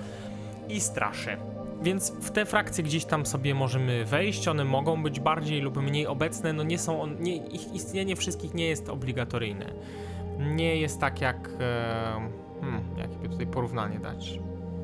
[0.69, 1.37] i straszy.
[1.81, 6.07] Więc w te frakcje gdzieś tam sobie możemy wejść, one mogą być bardziej lub mniej
[6.07, 9.73] obecne, no nie są, nie, ich istnienie wszystkich nie jest obligatoryjne.
[10.39, 12.29] Nie jest tak jak, e,
[12.61, 14.39] hmm, jakie tutaj porównanie dać.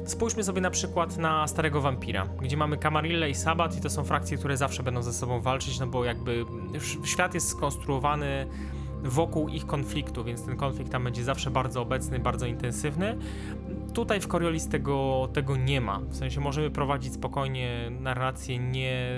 [0.05, 4.03] Spójrzmy sobie na przykład na Starego Wampira, gdzie mamy Camarilla i Sabat i to są
[4.03, 6.45] frakcje, które zawsze będą ze sobą walczyć, no bo jakby
[7.05, 8.47] świat jest skonstruowany
[9.03, 13.17] wokół ich konfliktu, więc ten konflikt tam będzie zawsze bardzo obecny, bardzo intensywny.
[13.93, 15.99] Tutaj w Coriolis tego, tego nie ma.
[15.99, 19.11] W sensie możemy prowadzić spokojnie narrację, nie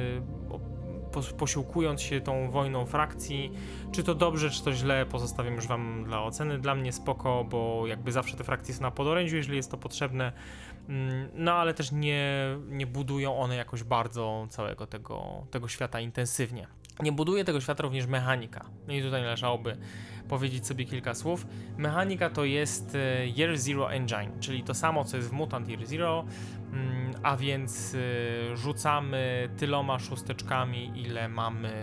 [1.22, 3.52] posiłkując się tą wojną frakcji.
[3.92, 6.60] Czy to dobrze, czy to źle, pozostawiam już wam dla oceny.
[6.60, 10.34] Dla mnie spoko, bo jakby zawsze te frakcje są na podorędziu, jeżeli jest to potrzebne.
[10.90, 16.68] Mm, no ale też nie, nie budują one jakoś bardzo całego tego, tego świata intensywnie.
[17.00, 18.66] Nie buduje tego świata również mechanika.
[18.88, 19.78] No i tutaj należałoby
[20.30, 21.48] powiedzieć sobie kilka słów.
[21.78, 25.86] Mechanika to jest e, Year Zero Engine, czyli to samo co jest w Mutant Year
[25.86, 26.26] Zero,
[26.72, 31.74] mm, a więc e, rzucamy tyloma szósteczkami, ile mamy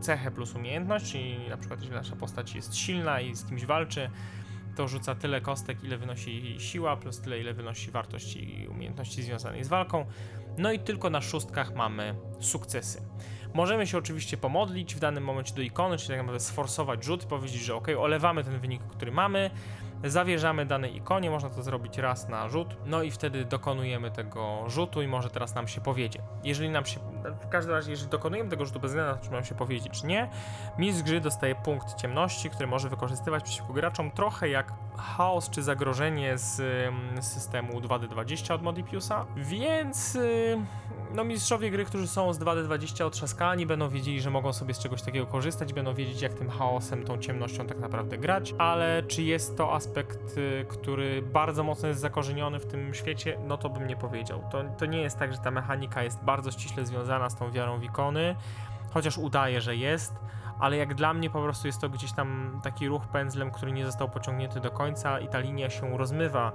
[0.00, 4.10] cechę plus umiejętność, czyli na przykład jeśli nasza postać jest silna i z kimś walczy,
[4.76, 9.64] to rzuca tyle kostek, ile wynosi siła, plus tyle, ile wynosi wartość i umiejętności związanej
[9.64, 10.06] z walką.
[10.58, 13.02] No i tylko na szóstkach mamy sukcesy.
[13.54, 17.60] Możemy się oczywiście pomodlić w danym momencie do ikony, czyli tak naprawdę sforsować rzut powiedzieć,
[17.60, 19.50] że ok, olewamy ten wynik, który mamy
[20.04, 25.02] zawierzamy danej ikonie, można to zrobić raz na rzut, no i wtedy dokonujemy tego rzutu
[25.02, 26.22] i może teraz nam się powiedzie.
[26.44, 27.00] Jeżeli nam się,
[27.40, 30.00] w każdym razie, jeżeli dokonujemy tego rzutu bez względu na to, czy nam się powiedzieć,
[30.00, 30.30] czy nie,
[30.78, 36.38] mistrz gry dostaje punkt ciemności, który może wykorzystywać przeciwko graczom trochę jak chaos czy zagrożenie
[36.38, 36.62] z
[37.20, 40.18] systemu 2D20 od Modipiusa, więc
[41.14, 45.02] no mistrzowie gry, którzy są z 2D20 otrzaskani, będą wiedzieli, że mogą sobie z czegoś
[45.02, 49.56] takiego korzystać, będą wiedzieć, jak tym chaosem, tą ciemnością tak naprawdę grać, ale czy jest
[49.56, 53.96] to aspekt, y, który bardzo mocno jest zakorzeniony w tym świecie, no to bym nie
[53.96, 54.42] powiedział.
[54.50, 57.78] To, to nie jest tak, że ta mechanika jest bardzo ściśle związana z tą wiarą
[57.78, 58.36] w ikony,
[58.94, 60.14] chociaż udaje, że jest,
[60.60, 63.86] ale jak dla mnie po prostu jest to gdzieś tam taki ruch pędzlem, który nie
[63.86, 66.52] został pociągnięty do końca i ta linia się rozmywa,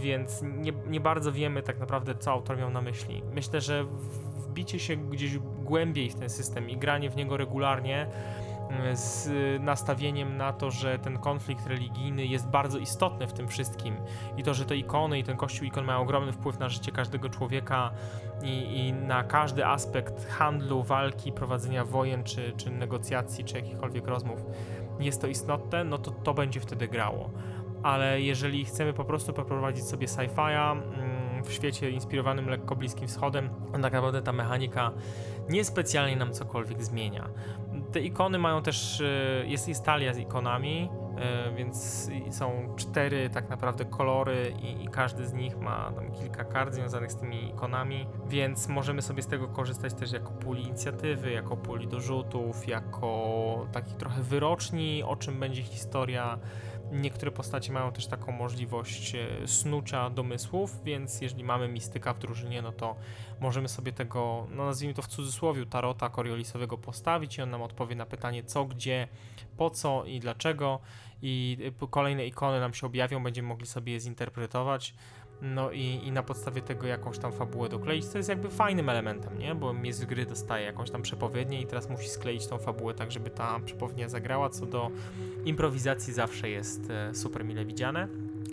[0.00, 3.22] więc nie, nie bardzo wiemy tak naprawdę, co autor miał na myśli.
[3.34, 3.84] Myślę, że
[4.52, 8.06] wbicie się gdzieś głębiej w ten system i granie w niego regularnie
[8.92, 9.28] z
[9.62, 13.96] nastawieniem na to, że ten konflikt religijny jest bardzo istotny w tym wszystkim
[14.36, 17.28] i to, że te ikony i ten kościół ikon mają ogromny wpływ na życie każdego
[17.28, 17.90] człowieka
[18.42, 24.44] i, i na każdy aspekt handlu, walki, prowadzenia wojen, czy, czy negocjacji, czy jakichkolwiek rozmów
[25.00, 27.30] jest to istotne, no to to będzie wtedy grało.
[27.82, 33.50] Ale jeżeli chcemy po prostu poprowadzić sobie sci-fi'a mm, w świecie inspirowanym lekko Bliskim Wschodem,
[33.82, 34.90] tak naprawdę ta mechanika
[35.48, 37.28] niespecjalnie nam cokolwiek zmienia.
[37.92, 40.90] Te ikony mają też, y, jest jest talia z ikonami,
[41.48, 46.44] y, więc są cztery tak naprawdę kolory i, i, każdy z nich ma tam kilka
[46.44, 51.30] kart związanych z tymi ikonami, więc możemy sobie z tego korzystać też jako puli inicjatywy,
[51.30, 56.38] jako puli do rzutów, jako taki trochę wyroczni, o czym będzie historia.
[56.92, 62.62] Niektóre postacie mają też taką możliwość e, snucia domysłów, więc jeżeli mamy mistyka w drużynie,
[62.62, 62.96] no to
[63.40, 67.96] możemy sobie tego, no nazwijmy to w cudzysłowie, tarota koriolisowego postawić i on nam odpowie
[67.96, 69.08] na pytanie co, gdzie,
[69.56, 70.80] po co i dlaczego.
[71.22, 74.94] I e, kolejne ikony nam się objawią, będziemy mogli sobie je zinterpretować
[75.42, 79.38] no i, i na podstawie tego jakąś tam fabułę dokleić, to jest jakby fajnym elementem,
[79.38, 79.54] nie?
[79.54, 83.30] Bo z gry dostaje jakąś tam przepowiednię i teraz musi skleić tą fabułę tak, żeby
[83.30, 84.90] ta przepowiednia zagrała, co do
[85.44, 88.08] improwizacji zawsze jest e, super mile widziane.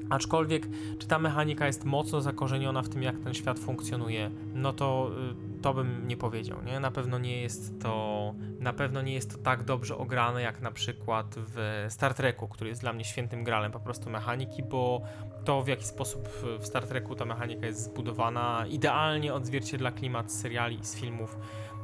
[0.09, 0.67] Aczkolwiek,
[0.99, 5.11] czy ta mechanika jest mocno zakorzeniona w tym, jak ten świat funkcjonuje, no to
[5.57, 6.79] y, to bym nie powiedział, nie?
[6.79, 10.71] Na pewno nie jest to, na pewno nie jest to tak dobrze ograne, jak na
[10.71, 15.01] przykład w Star Treku, który jest dla mnie świętym gralem po prostu mechaniki, bo
[15.45, 16.27] to w jaki sposób
[16.59, 21.37] w Star Treku ta mechanika jest zbudowana idealnie odzwierciedla klimat z seriali i z filmów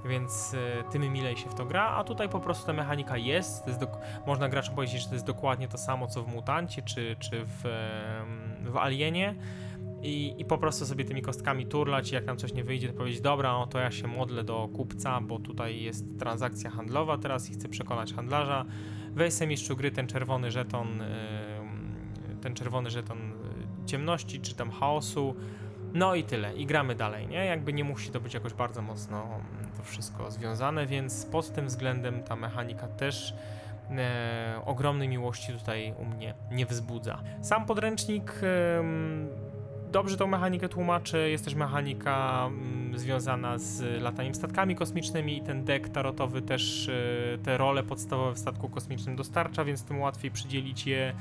[0.06, 0.58] więc y,
[0.92, 3.80] tym milej się w to gra, a tutaj po prostu ta mechanika jest, jest
[4.28, 7.64] można graczom powiedzieć, że to jest dokładnie to samo co w Mutancie czy, czy w,
[8.62, 9.36] w Alienie.
[10.02, 12.94] I, i po prostu sobie tymi kostkami turlać i jak nam coś nie wyjdzie, to
[12.94, 17.50] powiedzieć, dobra, no to ja się modlę do kupca, bo tutaj jest transakcja handlowa teraz
[17.50, 18.66] i chcę przekonać handlarza,
[19.12, 20.88] weź sobie mistrzu gry ten czerwony żeton,
[22.42, 23.18] ten czerwony żeton
[23.86, 25.36] ciemności czy tam chaosu,
[25.94, 27.46] no i tyle, i gramy dalej, nie?
[27.46, 31.68] Jakby nie musi to być jakoś bardzo mocno mm, to wszystko związane, więc pod tym
[31.68, 33.34] względem ta mechanika też
[33.90, 37.24] e, ogromnej miłości tutaj u mnie nie wzbudza.
[37.42, 38.84] Sam podręcznik e,
[39.92, 45.64] dobrze tą mechanikę tłumaczy, jest też mechanika mm, związana z lataniem statkami kosmicznymi i ten
[45.64, 50.88] deck tarotowy też e, te role podstawowe w statku kosmicznym dostarcza, więc tym łatwiej przydzielić
[50.88, 51.14] je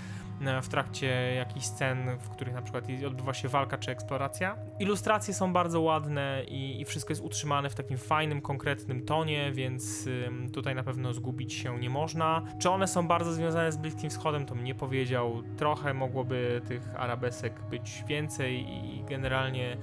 [0.63, 4.57] w trakcie jakichś scen, w których na przykład odbywa się walka czy eksploracja.
[4.79, 10.09] Ilustracje są bardzo ładne i, i wszystko jest utrzymane w takim fajnym, konkretnym tonie, więc
[10.53, 12.43] tutaj na pewno zgubić się nie można.
[12.59, 15.43] Czy one są bardzo związane z Bliskim Wschodem, to bym nie powiedział.
[15.57, 19.77] Trochę mogłoby tych arabesek być więcej i generalnie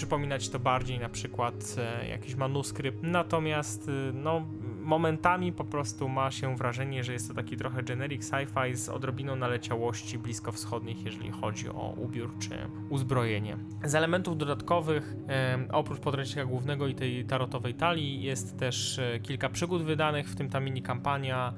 [0.00, 3.02] przypominać to bardziej na przykład e, jakiś manuskrypt.
[3.02, 4.46] Natomiast e, no
[4.82, 9.36] momentami po prostu ma się wrażenie, że jest to taki trochę generic sci-fi z odrobiną
[9.36, 12.50] naleciałości bliskowschodnich, jeżeli chodzi o ubiór czy
[12.90, 13.56] uzbrojenie.
[13.84, 19.82] Z elementów dodatkowych, e, oprócz podręcznika głównego i tej tarotowej talii, jest też kilka przygód
[19.82, 21.54] wydanych, w tym ta mini kampania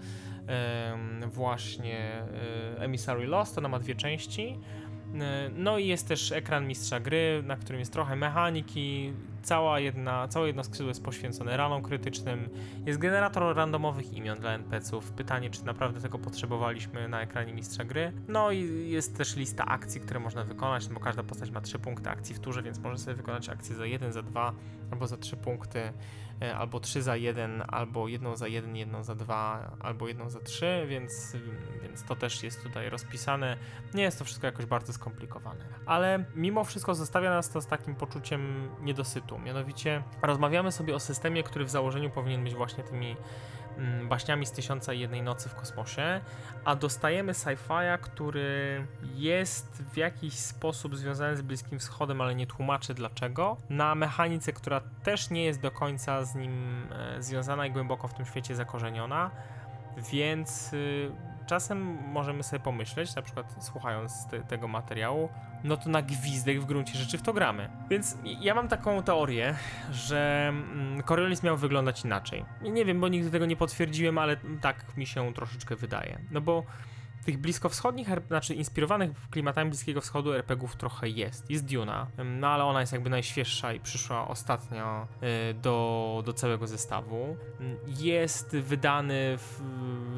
[1.26, 2.22] właśnie
[2.78, 4.58] Emissary Lost, ona ma dwie części.
[5.20, 10.28] E, no i jest też ekran mistrza gry, na którym jest trochę mechaniki, cała jedna,
[10.28, 12.48] całe jedno skrzydło jest poświęcone ranom krytycznym,
[12.86, 18.12] jest generator randomowych imion dla NPC-ów, pytanie czy naprawdę tego potrzebowaliśmy na ekranie mistrza gry,
[18.28, 21.78] no i jest też lista akcji, które można wykonać, no bo każda postać ma 3
[21.78, 24.54] punkty akcji w turze, więc może sobie wykonać akcję za 1, za 2
[24.90, 25.92] albo za 3 punkty,
[26.42, 30.40] e, albo 3 za 1, albo jedną za 1, jedną za 2, albo jedną za
[30.40, 31.36] 3, więc,
[31.82, 33.56] więc to też jest tutaj rozpisane.
[33.94, 37.94] Nie jest to wszystko jakoś bardzo skomplikowane, ale mimo wszystko zostawia nas to z takim
[37.94, 39.31] poczuciem niedosytu.
[39.38, 43.16] Mianowicie rozmawiamy sobie o systemie, który w założeniu powinien być właśnie tymi
[43.78, 46.20] mm, baśniami z Tysiąca i Jednej Nocy w kosmosie,
[46.64, 52.94] a dostajemy sci-fi'a, który jest w jakiś sposób związany z Bliskim Wschodem, ale nie tłumaczy
[52.94, 58.08] dlaczego, na mechanice, która też nie jest do końca z nim e, związana i głęboko
[58.08, 59.30] w tym świecie zakorzeniona,
[59.96, 61.12] więc y,
[61.52, 65.28] czasem możemy sobie pomyśleć, na przykład słuchając te, tego materiału,
[65.64, 67.68] no to na gwizdek w gruncie rzeczy w to gramy.
[67.90, 69.54] Więc ja mam taką teorię,
[69.90, 72.44] że mm, Coriolis miał wyglądać inaczej.
[72.62, 76.18] Nie wiem, bo nigdy tego nie potwierdziłem, ale tak mi się troszeczkę wydaje.
[76.30, 76.64] No bo
[77.24, 81.50] tych bliskowschodnich, znaczy inspirowanych klimatami Bliskiego Wschodu RPGów trochę jest.
[81.50, 85.06] Jest Duna, no ale ona jest jakby najświeższa i przyszła ostatnio
[85.50, 87.36] y, do, do całego zestawu.
[87.60, 89.60] Ym, Jest wydany, w,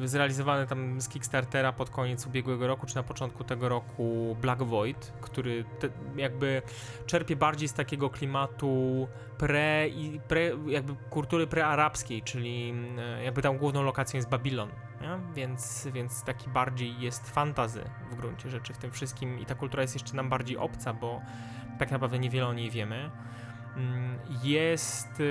[0.05, 5.13] zrealizowany tam z Kickstartera pod koniec ubiegłego roku, czy na początku tego roku Black Void,
[5.21, 6.61] który te, jakby
[7.05, 9.07] czerpie bardziej z takiego klimatu
[9.37, 9.87] pre,
[10.27, 12.73] pre jakby kultury prearabskiej, czyli
[13.19, 14.69] y, jakby tam główną lokacją jest Babilon
[15.01, 15.33] nie?
[15.33, 19.81] Więc, więc taki bardziej jest fantazy w gruncie rzeczy w tym wszystkim i ta kultura
[19.81, 21.21] jest jeszcze nam bardziej obca, bo
[21.79, 23.09] tak naprawdę niewiele o niej wiemy.
[23.75, 25.23] Mm, Jest, y,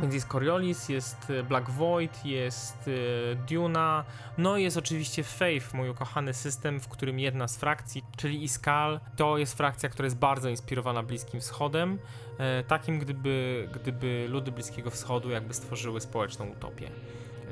[0.00, 4.04] więc jest Coriolis, jest y, Black Void, jest y, Duna,
[4.38, 9.00] no i jest oczywiście Faith, mój ukochany system, w którym jedna z frakcji, czyli Iskal,
[9.16, 11.98] to jest frakcja, która jest bardzo inspirowana Bliskim Wschodem,
[12.68, 16.90] takim gdyby, gdyby ludy Bliskiego Wschodu jakby stworzyły społeczną utopię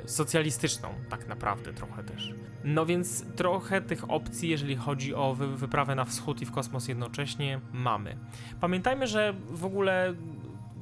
[0.05, 2.33] socjalistyczną, tak naprawdę trochę też.
[2.63, 6.87] No więc trochę tych opcji, jeżeli chodzi o wy wyprawę na wschód i w kosmos
[6.87, 8.17] jednocześnie, mamy.
[8.61, 10.13] Pamiętajmy, że w ogóle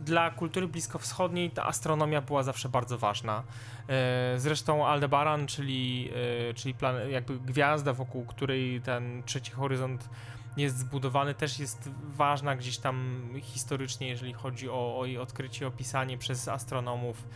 [0.06, 3.44] dla kultury bliskowschodniej ta astronomia była zawsze bardzo ważna.
[3.88, 6.10] E, Zresztą Aldebaran, czyli,
[6.50, 10.10] e, czyli plan, jakby gwiazda, wokół której ten trzeci horyzont
[10.58, 16.18] jest zbudowany, też jest ważna gdzieś tam historycznie, jeżeli chodzi o, o jej odkrycie, opisanie
[16.18, 17.28] przez astronomów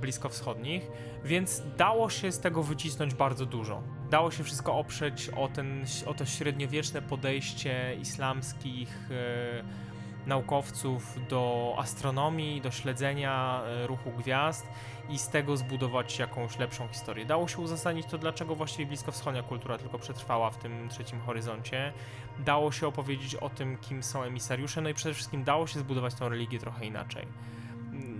[0.00, 0.90] bliskowschodnich,
[1.24, 3.82] więc dało się z tego wycisnąć bardzo dużo.
[4.10, 9.90] Dało się wszystko oprzeć o, ten, o to średniowieczne podejście islamskich e,
[10.26, 14.66] naukowców do astronomii, do śledzenia e, ruchu gwiazd
[15.08, 17.26] i z tego zbudować jakąś lepszą historię.
[17.26, 21.92] Dało się uzasadnić to, dlaczego właściwie bliskowschodnia kultura tylko przetrwała w tym trzecim horyzoncie.
[22.38, 26.14] Dało się opowiedzieć o tym, kim są emisariusze, no i przede wszystkim dało się zbudować
[26.14, 27.26] tą religię trochę inaczej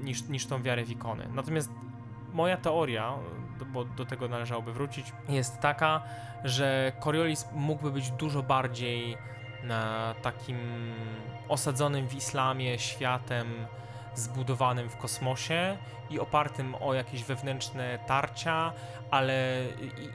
[0.05, 1.29] niż, niż tą wiarę w ikony.
[1.35, 1.71] Natomiast
[2.33, 3.15] moja teoria,
[3.73, 6.03] bo do tego należałoby wrócić, jest taka,
[6.45, 9.17] że Coriolis mógłby być dużo bardziej
[9.65, 10.59] na takim
[11.49, 13.67] osadzonym w islamie światem
[14.15, 15.77] zbudowanym w kosmosie
[16.11, 18.73] i opartym o jakieś wewnętrzne tarcia,
[19.11, 19.65] ale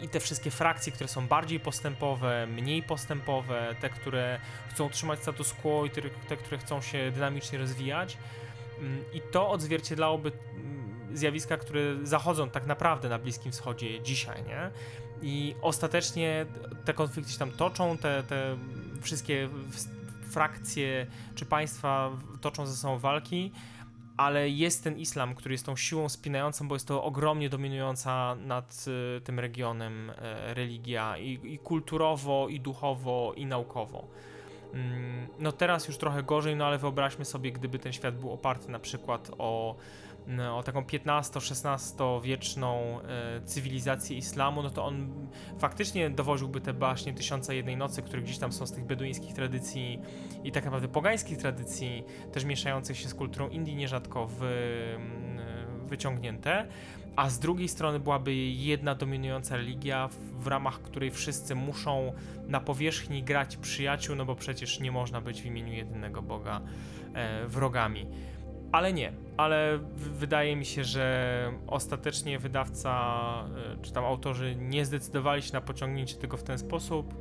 [0.01, 5.19] i, i te wszystkie frakcje, które są bardziej postępowe, mniej postępowe, te, które chcą utrzymać
[5.19, 5.89] status quo i
[6.27, 8.17] te które chcą się dynamicznie rozwijać.
[8.79, 14.71] Mm, I to odzwierciedlałoby mm, zjawiska, które zachodzą tak naprawdę na Bliskim Wschodzie dzisiaj, nie?
[15.21, 16.45] I ostatecznie
[16.85, 18.57] te konflikty się tam toczą, te, te
[19.01, 19.49] wszystkie
[20.31, 22.11] frakcje czy państwa
[22.41, 23.51] toczą ze sobą walki,
[24.17, 28.85] ale jest ten islam, który jest tą siłą spinającą, bo jest to ogromnie dominująca nad
[29.17, 34.07] y, tym regionem e, religia i, i kulturowo, i duchowo, i naukowo.
[34.75, 38.71] Mm, No teraz już trochę gorzej, no ale wyobraźmy sobie, gdyby ten świat był oparty
[38.71, 39.75] na przykład o,
[40.27, 45.27] no, o taką 15-16 wieczną e, cywilizację islamu, no to on
[45.59, 50.01] faktycznie dowoziłby te baśnie Tysiąca Jednej Nocy, które gdzieś tam są z tych beduńskich tradycji
[50.43, 56.67] i tak naprawdę pogańskich tradycji, też mieszających się z kulturą Indii nierzadko w, mm, wyciągnięte,
[57.15, 62.13] a z drugiej strony byłaby jedna dominująca religia, w, ramach której wszyscy muszą
[62.47, 66.61] na powierzchni grać przyjaciół, no bo przecież nie można być w imieniu jedynego Boga
[67.13, 68.07] e, wrogami.
[68.71, 72.91] Ale nie, ale wydaje mi się, że ostatecznie wydawca
[73.73, 77.13] e, czy tam autorzy nie zdecydowali się na pociągnięcie tego w ten sposób,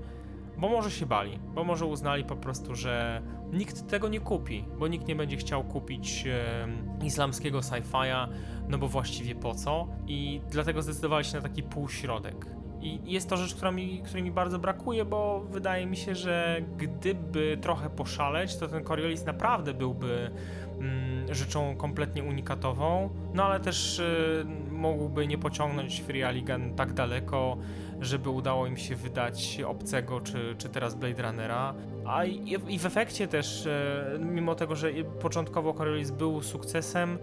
[0.58, 4.88] bo może się bali, bo może uznali po prostu, że nikt tego nie kupi, bo
[4.88, 6.68] nikt nie będzie chciał kupić e,
[7.04, 8.28] islamskiego sci-fi'a,
[8.68, 9.88] no bo właściwie po co?
[10.06, 12.46] I dlatego zdecydowali się na taki półśrodek.
[12.84, 16.62] I jest to rzecz, która mi, której mi bardzo brakuje, bo wydaje mi się, że
[16.76, 20.30] gdyby trochę poszaleć, to ten Coriolis naprawdę byłby
[20.78, 27.56] mm, rzeczą kompletnie unikatową, no ale też y, mógłby nie pociągnąć Free Alligan tak daleko,
[28.00, 31.74] żeby udało im się wydać obcego, czy, czy teraz Blade Runnera.
[32.06, 34.90] A i, i w efekcie też, e, mimo tego, że
[35.20, 37.18] początkowo Coriolis był sukcesem,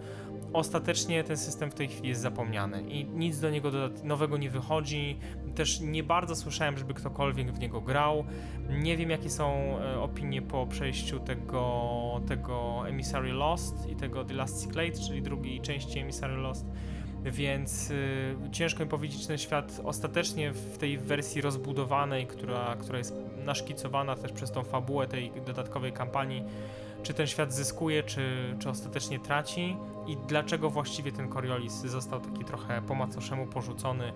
[0.53, 3.71] ostatecznie ten system w tej chwili jest zapomniany i nic do niego
[4.03, 5.17] nowego nie wychodzi.
[5.55, 8.25] Też nie bardzo słyszałem, żeby ktokolwiek w niego grał.
[8.69, 14.33] Nie wiem, jakie są e, opinie po przejściu tego, tego Emissary Lost i tego The
[14.33, 16.65] Last Cyclade, czyli drugiej części Emissary Lost.
[17.23, 23.15] Więc y, ciężko mi powiedzieć, ten świat ostatecznie w tej wersji rozbudowanej, która, która jest
[23.45, 26.43] naszkicowana też przez tą fabułę tej dodatkowej kampanii,
[27.03, 29.77] czy ten świat zyskuje, czy, czy ostatecznie traci
[30.07, 34.13] i dlaczego właściwie ten Coriolis został taki trochę po macoszemu porzucony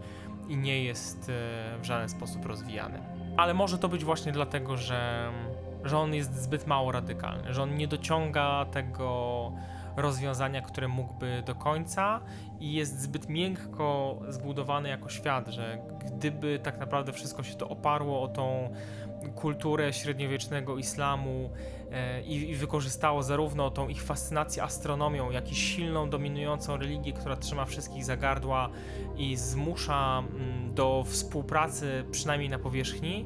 [0.47, 2.99] i nie jest e, w żaden sposób rozwijany.
[3.37, 5.31] Ale może to być właśnie dlatego, że,
[5.83, 9.51] że on jest zbyt mało radykalny, że on nie dociąga tego
[9.97, 12.21] rozwiązania, które mógłby do końca
[12.59, 18.21] i jest zbyt miękko zbudowany jako świat, że gdyby tak naprawdę wszystko się to oparło
[18.21, 18.73] o tą
[19.35, 21.49] kulturę średniowiecznego islamu
[21.91, 27.65] e, i, wykorzystało zarówno tą ich fascynację astronomią, jak i silną, dominującą religię, która trzyma
[27.65, 28.69] wszystkich za gardła
[29.17, 33.25] i zmusza mm, do współpracy, przynajmniej na powierzchni,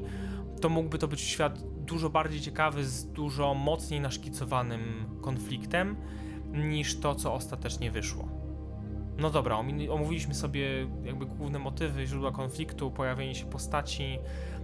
[0.60, 5.96] to mógłby to być świat dużo bardziej ciekawy, z dużo mocniej naszkicowanym konfliktem
[6.52, 8.28] niż to, co ostatecznie wyszło.
[9.18, 9.56] No dobra,
[9.90, 14.18] omówiliśmy sobie jakby główne motywy, źródła konfliktu, pojawienie się postaci,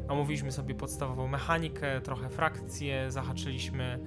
[0.08, 3.98] omówiliśmy sobie podstawową mechanikę, trochę frakcje, zahaczyliśmy,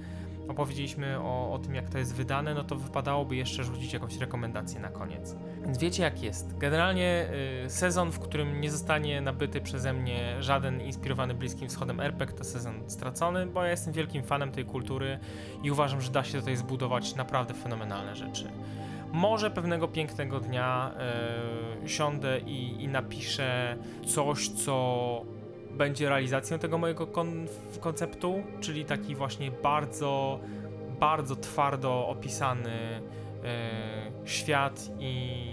[0.48, 4.80] opowiedzieliśmy o, o tym, jak to jest wydane, no to wypadałoby jeszcze rzucić jakąś rekomendację
[4.80, 5.36] na koniec.
[5.64, 6.58] Więc wiecie jak jest.
[6.58, 7.28] Generalnie
[7.66, 12.44] y, sezon, w którym nie zostanie nabyty przeze mnie żaden inspirowany Bliskim Wschodem RPG, to
[12.44, 15.18] sezon stracony, bo ja jestem wielkim fanem tej kultury
[15.62, 18.50] i uważam, że da się tutaj zbudować naprawdę fenomenalne rzeczy.
[19.12, 20.94] Może pewnego pięknego dnia
[21.84, 25.24] y, siądę i, i napiszę coś, co
[25.70, 27.46] będzie realizacją tego mojego kon
[27.80, 30.40] konceptu, czyli taki właśnie bardzo,
[31.00, 33.19] bardzo twardo opisany e,
[34.24, 35.44] świat i,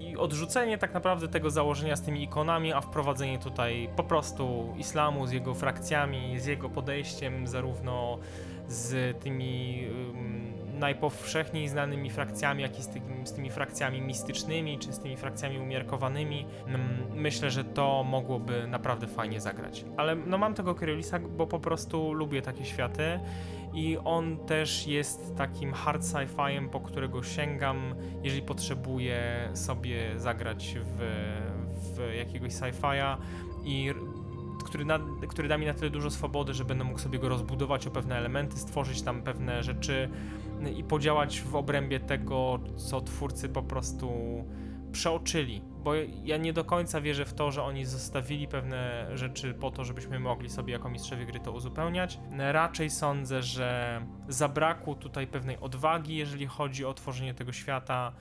[0.00, 5.26] i odrzucenie tak naprawdę tego założenia z tymi ikonami, a wprowadzenie tutaj po prostu islamu
[5.26, 8.18] z jego frakcjami, z jego podejściem, zarówno
[8.68, 9.86] z tymi
[10.80, 15.58] najpowszechniej znanymi frakcjami, jak i z tymi, z tymi frakcjami mistycznymi, czy z tymi frakcjami
[15.58, 16.46] umiarkowanymi.
[16.66, 16.80] Mm,
[17.14, 19.84] myślę, że to mogłoby naprawdę fajnie zagrać.
[19.96, 23.20] Ale no mam tego Kyriolisa, bo po prostu lubię takie światy
[23.74, 30.98] i on też jest takim hard sci-fiem, po którego sięgam, jeżeli potrzebuję sobie zagrać w,
[31.96, 33.16] w jakiegoś sci-fia
[33.64, 33.94] i
[34.64, 37.86] który, na, który da mi na tyle dużo swobody, że będę mógł sobie go rozbudować
[37.86, 40.08] o pewne elementy, stworzyć tam pewne rzeczy
[40.68, 44.10] i podziałać w obrębie tego, co twórcy po prostu
[44.92, 45.62] przeoczyli.
[45.82, 45.94] Bo
[46.24, 50.20] ja nie do końca wierzę w to, że oni zostawili pewne rzeczy po to, żebyśmy
[50.20, 52.18] mogli sobie jako mistrzowie gry to uzupełniać.
[52.38, 58.12] Raczej sądzę, że zabrakło tutaj pewnej odwagi, jeżeli chodzi o tworzenie tego świata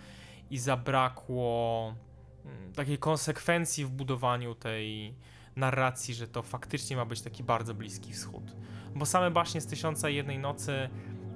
[0.49, 1.93] i zabrakło
[2.45, 5.15] mm, takiej konsekwencji w budowaniu tej
[5.55, 8.55] narracji, że to faktycznie ma być taki bardzo bliski wschód.
[8.95, 10.89] Bo same baśnie z Tysiąca Jednej Nocy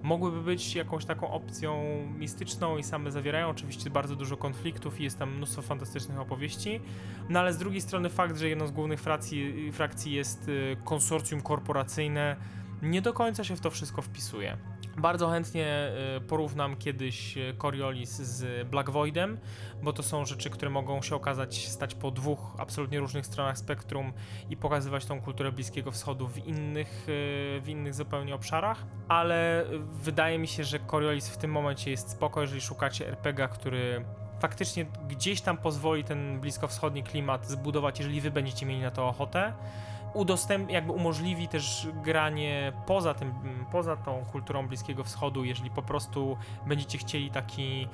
[0.04, 1.84] mogłyby być jakąś taką opcją
[2.18, 6.82] mistyczną i same zawierają oczywiście bardzo dużo konfliktów i jest tam mnóstwo fantastycznych opowieści,
[7.30, 11.42] no ale z drugiej strony fakt, że jedną z głównych frakcji, frakcji jest y, konsorcjum
[11.42, 12.36] korporacyjne,
[12.82, 14.58] nie do końca się w to wszystko wpisuje.
[14.98, 19.40] Bardzo chętnie y, porównam kiedyś y, Coriolis z Black Voidem,
[19.84, 24.14] bo to są rzeczy, które mogą się okazać stać po dwóch absolutnie różnych stronach spektrum
[24.50, 30.40] i pokazywać tą kulturę Bliskiego Wschodu w innych, y, w innych zupełnie obszarach, ale wydaje
[30.40, 34.06] mi się, że Coriolis w tym momencie jest spoko, jeżeli szukacie RPG, który
[34.40, 39.54] faktycznie gdzieś tam pozwoli ten bliskowschodni klimat zbudować, jeżeli wy będziecie mieli na to ochotę
[40.14, 43.34] udostęp, jakby umożliwi też granie poza tym,
[43.72, 47.88] poza tą kulturą Bliskiego Wschodu, jeżeli po prostu będziecie chcieli taki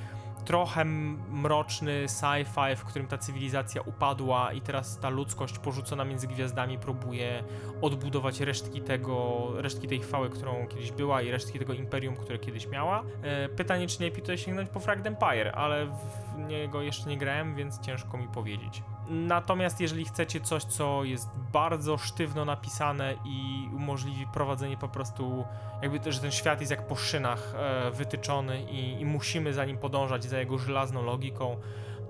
[0.45, 0.86] trochę
[1.30, 7.43] mroczny sci-fi, w którym ta cywilizacja upadła i teraz ta ludzkość porzucona między gwiazdami próbuje
[7.82, 12.67] odbudować resztki tego, resztki tej chwały, którą kiedyś była i resztki tego imperium, które kiedyś
[12.67, 13.03] miała.
[13.24, 17.17] E, pytanie, czy nie lepiej tutaj sięgnąć po Fragment Empire, ale w niego jeszcze nie
[17.17, 18.84] grałem, więc ciężko mi powiedzieć.
[19.10, 25.45] Natomiast jeżeli chcecie coś, co jest bardzo sztywno napisane i umożliwi prowadzenie po prostu,
[25.82, 29.78] jakby że ten świat jest jak po szynach e, wytyczony i, i, musimy za nim
[29.78, 31.57] podążać, za jego żelazną logiką,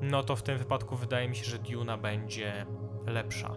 [0.02, 2.66] no to w tym wypadku wydaje mi się, że Duna będzie
[3.08, 3.52] lepsza.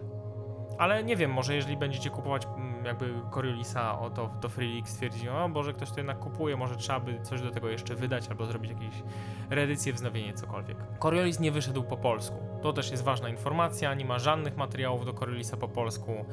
[0.77, 5.29] Ale nie wiem, może jeżeli będziecie kupować mm, jakby Coriolisa, o to, to Freelix stwierdzi,
[5.29, 8.45] o Boże, ktoś to jednak kupuje, może trzeba by coś do tego jeszcze wydać albo
[8.45, 9.03] zrobić jakieś
[9.49, 10.77] reedycję, wznowienie, cokolwiek.
[10.99, 12.37] Coriolis nie wyszedł po polsku.
[12.61, 16.25] To też jest ważna informacja, nie ma żadnych materiałów do Coriolisa po polsku,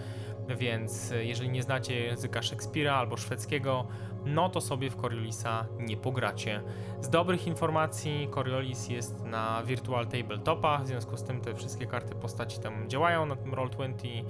[0.56, 3.86] więc e, jeżeli nie znacie języka Szekspira albo szwedzkiego,
[4.24, 6.62] no to sobie w Coriolisa nie pogracie.
[7.00, 12.14] Z dobrych informacji Coriolis jest na Virtual Tabletopach, w związku z tym te wszystkie karty
[12.14, 14.24] postaci tam działają na tym Roll20 e,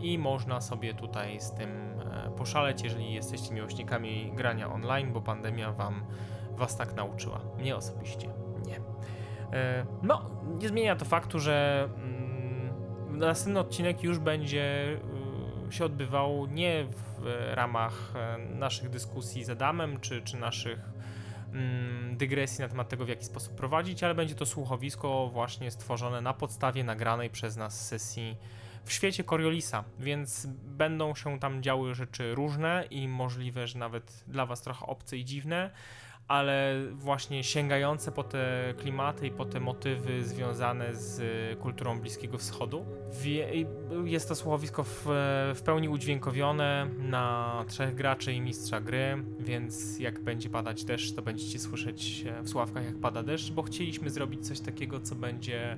[0.00, 5.72] i można sobie tutaj z tym e, poszaleć, jeżeli jesteście miłośnikami grania online, bo pandemia
[5.72, 6.04] wam
[6.56, 7.40] was tak nauczyła.
[7.58, 8.28] Mnie osobiście
[8.66, 8.80] nie.
[9.52, 14.96] E, No, nie zmienia to faktu, że mm, następny odcinek już będzie
[15.72, 17.22] się odbywał nie w
[17.54, 20.78] ramach e, naszych dyskusji z Adamem, czy, czy naszych
[21.52, 26.20] mm, dygresji na temat tego, w jaki sposób prowadzić, ale będzie to słuchowisko właśnie stworzone
[26.20, 28.36] na podstawie nagranej przez nas sesji
[28.84, 34.46] w świecie Coriolisa, więc będą się tam działy rzeczy różne i możliwe, że nawet dla
[34.46, 35.70] Was trochę obce i dziwne,
[36.28, 41.22] ale właśnie sięgające po te klimaty i po te motywy związane z
[41.58, 42.86] kulturą Bliskiego Wschodu.
[44.04, 45.02] Jest to słuchowisko w,
[45.54, 51.22] w pełni udźwiękowione na trzech graczy i mistrza gry, więc jak będzie padać deszcz, to
[51.22, 55.76] będziecie słyszeć w słuchawkach jak pada deszcz, bo chcieliśmy zrobić coś takiego, co będzie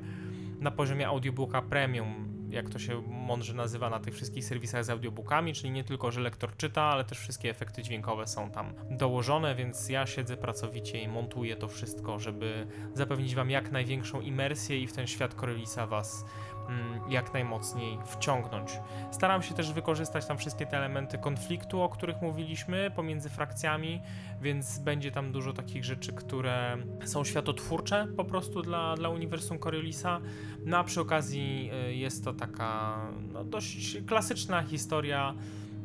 [0.61, 5.55] na poziomie audiobooka premium, jak to się mądrze nazywa na tych wszystkich serwisach z audiobookami,
[5.55, 9.89] czyli nie tylko, że lektor czyta, ale też wszystkie efekty dźwiękowe są tam dołożone, więc
[9.89, 14.93] ja siedzę pracowicie i montuję to wszystko, żeby zapewnić Wam jak największą imersję i w
[14.93, 16.25] ten świat Corellisa Was
[17.09, 18.81] jak najmocniej wciągnąć.
[19.11, 24.01] Staram się też wykorzystać tam wszystkie te elementy konfliktu, o których mówiliśmy pomiędzy frakcjami,
[24.41, 30.21] więc będzie tam dużo takich rzeczy, które są światotwórcze po prostu dla, dla uniwersum Corellisa.
[30.65, 32.97] No a przy okazji y, jest to taka
[33.33, 35.35] no, dość klasyczna historia.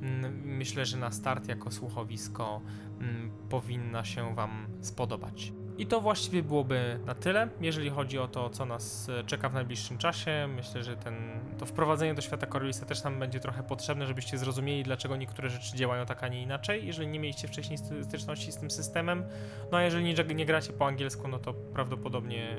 [0.01, 2.61] Mm, Myślę, że na start jako słuchowisko
[3.01, 5.53] mm, powinna się Wam spodobać.
[5.77, 9.53] I to właściwie byłoby na tyle, jeżeli chodzi o to, co nas e, czeka w
[9.53, 10.47] najbliższym czasie.
[10.55, 11.15] Myślę, że ten,
[11.57, 15.77] to wprowadzenie do świata Corellisa też nam będzie trochę potrzebne, żebyście zrozumieli, dlaczego niektóre rzeczy
[15.77, 19.23] działają tak, a nie inaczej, jeżeli nie mieliście wcześniej sty- styczności z tym systemem.
[19.71, 22.57] No a jeżeli nie, nie gracie po angielsku, no to prawdopodobnie e,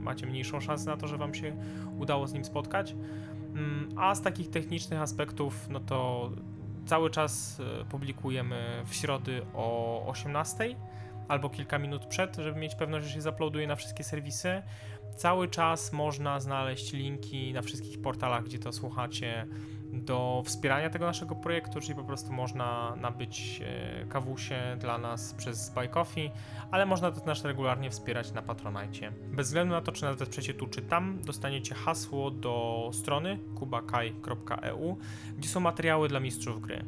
[0.00, 1.56] macie mniejszą szansę na to, że Wam się
[1.98, 2.92] udało z nim spotkać.
[3.54, 6.30] Mm, A z takich technicznych aspektów, no to
[6.86, 10.76] cały czas e, publikujemy w środy o 18
[11.28, 14.62] albo kilka minut przed, żeby mieć pewność, że się zaploduje na wszystkie serwisy.
[15.16, 19.46] Cały czas można znaleźć linki na wszystkich portalach, gdzie to słuchacie,
[19.92, 25.70] do wspierania tego naszego projektu, czyli po prostu można nabyć e, kawusie dla nas przez
[25.70, 26.30] Buy Coffee,
[26.70, 29.12] ale można też regularnie wspierać na Patronite.
[29.32, 34.96] Bez względu na to, czy nas wesprzecie tu czy tam, dostaniecie hasło do strony kubakaj.eu,
[35.38, 36.84] gdzie są materiały dla mistrzów gry.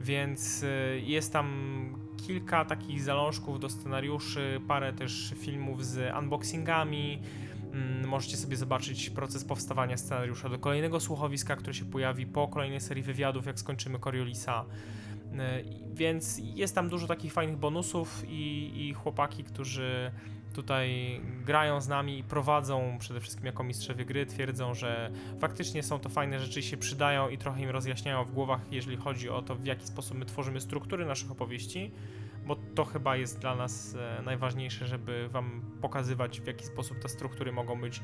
[0.00, 7.18] Więc e, jest tam kilka takich zalążków do scenariuszy, parę też filmów z unboxingami.
[7.72, 12.80] Mm, Możecie sobie zobaczyć proces powstawania scenariusza do kolejnego słuchowiska, które się pojawi po kolejnej
[12.80, 14.64] serii wywiadów, jak skończymy Coriolisa.
[15.38, 15.62] E,
[15.94, 20.10] Więc jest tam dużo takich fajnych bonusów i, i chłopaki, którzy
[20.52, 25.98] tutaj grają z nami i prowadzą przede wszystkim jako mistrzowie gry, twierdzą, że faktycznie są
[25.98, 29.42] to fajne rzeczy i się przydają i trochę im rozjaśniają w głowach, jeżeli chodzi o
[29.42, 31.90] to, w jaki sposób my tworzymy struktury naszych opowieści,
[32.46, 37.08] bo to chyba jest dla nas e, najważniejsze, żeby wam pokazywać, w jaki sposób te
[37.08, 38.00] struktury mogą być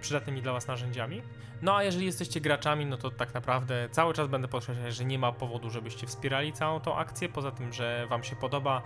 [0.00, 1.22] przydatnymi dla was narzędziami.
[1.62, 5.18] No a jeżeli jesteście graczami, no to tak naprawdę cały czas będę podkreślać, że nie
[5.18, 8.82] ma powodu, żebyście wspierali całą tą akcję, poza tym, że wam się podoba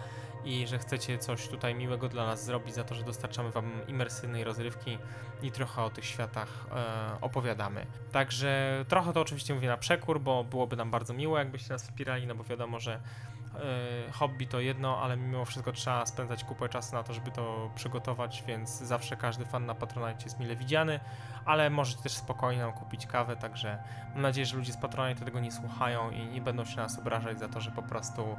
[0.46, 4.44] i że chcecie coś tutaj miłego dla nas zrobić za to, że dostarczamy wam imersyjnej
[4.44, 4.98] rozrywki
[5.42, 7.86] i trochę o tych światach e, opowiadamy.
[8.12, 12.26] Także trochę to oczywiście mówię na przekór, bo byłoby nam bardzo miło, jakbyście nas wspierali,
[12.26, 16.94] no bo wiadomo, że e, hobby to jedno, ale mimo wszystko trzeba spędzać kupę czasu
[16.94, 21.00] na to, żeby to przygotować, więc zawsze każdy fan na Patronite jest mile widziany,
[21.44, 23.78] ale możecie też spokojnie nam kupić kawę, także
[24.12, 27.38] mam nadzieję, że ludzie z Patronite tego nie słuchają i nie będą się nas obrażać
[27.38, 28.36] za to, że po prostu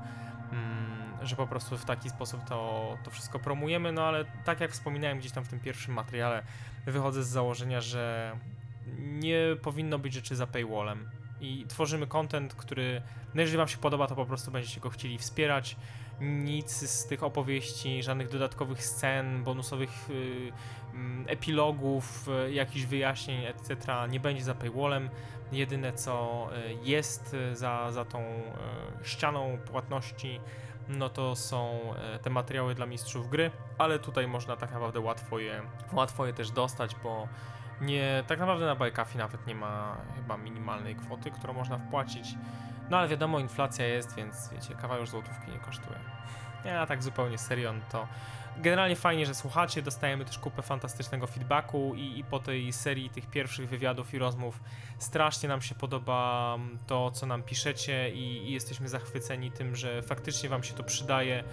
[0.52, 0.97] mm,
[1.28, 5.20] że po prostu w taki sposób to, to wszystko promujemy, no ale tak jak wspominałem
[5.20, 6.44] gdzieś tam w tym pierwszym materiale,
[6.86, 8.36] wychodzę z założenia, że
[8.98, 11.10] nie powinno być rzeczy za paywallem
[11.42, 13.02] i tworzymy content, który,
[13.34, 15.76] no jeżeli wam się podoba, to po prostu będziecie go chcieli wspierać.
[16.22, 20.52] Nic z tych opowieści, żadnych dodatkowych scen, bonusowych y,
[20.94, 23.94] mm, epilogów, y, jakichś wyjaśnień, etc.
[24.10, 25.10] nie będzie za paywallem.
[25.52, 28.44] Jedyne co y, jest za, za tą y,
[29.04, 30.40] ścianą płatności,
[30.90, 35.40] no to są e, te materiały dla mistrzów gry, ale tutaj można tak naprawdę łatwo
[35.40, 35.62] je,
[35.94, 37.28] łatwo je też dostać, bo
[37.82, 42.36] nie, tak naprawdę na Bajkafi nawet nie ma chyba minimalnej kwoty, którą można wpłacić.
[42.90, 46.00] No ale wiadomo, inflacja jest, więc wiecie, kawa już złotówki nie kosztuje.
[46.66, 48.08] Ja tak zupełnie serio, no to
[48.62, 53.26] generalnie fajnie, że słuchacie, dostajemy też kupę fantastycznego feedbacku i, i po tej serii tych
[53.26, 54.60] pierwszych wywiadów i rozmów
[54.98, 60.02] strasznie nam się podoba mm, to, co nam piszecie i, i jesteśmy zachwyceni tym, że
[60.02, 61.44] faktycznie wam się to przydaje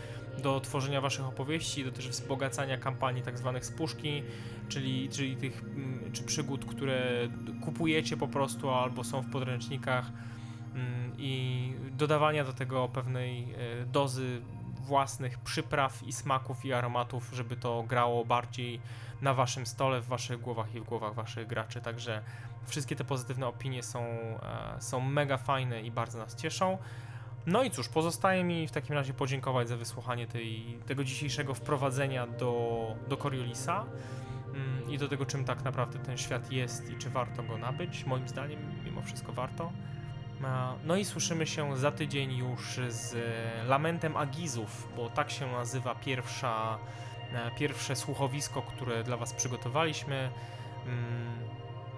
[0.42, 4.22] do tworzenia waszych opowieści, do też wzbogacania kampanii tak zwanych z puszki,
[4.68, 7.28] czyli, czyli tych mm, czy przygód, które
[7.64, 10.10] kupujecie po prostu albo są w podręcznikach
[10.74, 14.40] mm, i dodawania do tego pewnej e, dozy
[14.84, 18.80] własnych przypraw i smaków i aromatów, żeby to grało bardziej
[19.22, 21.80] na waszym stole, w waszych głowach i w głowach waszych graczy.
[21.80, 22.22] Także
[22.66, 26.78] wszystkie te pozytywne opinie są, e, są mega fajne i bardzo nas cieszą.
[27.46, 32.26] No i cóż, pozostaje mi w takim razie podziękować za wysłuchanie tej, tego dzisiejszego wprowadzenia
[32.26, 33.84] do, do Coriolisa
[34.54, 38.04] mm, i do tego, czym tak naprawdę ten świat jest i czy warto go nabyć.
[38.06, 39.72] Moim zdaniem, mimo wszystko warto.
[40.44, 45.52] E, No i słyszymy się za tydzień już z e, Lamentem Agizów, bo tak się
[45.52, 46.78] nazywa pierwsza,
[47.32, 50.30] e, pierwsze słuchowisko, które dla Was przygotowaliśmy
[50.86, 51.38] mm,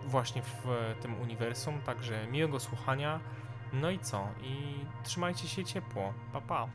[0.05, 1.81] właśnie w tym uniwersum.
[1.83, 3.21] Także miłego słuchania.
[3.73, 4.29] No i co?
[4.43, 4.75] I
[5.05, 6.13] trzymajcie się ciepło.
[6.33, 6.69] Pa pa.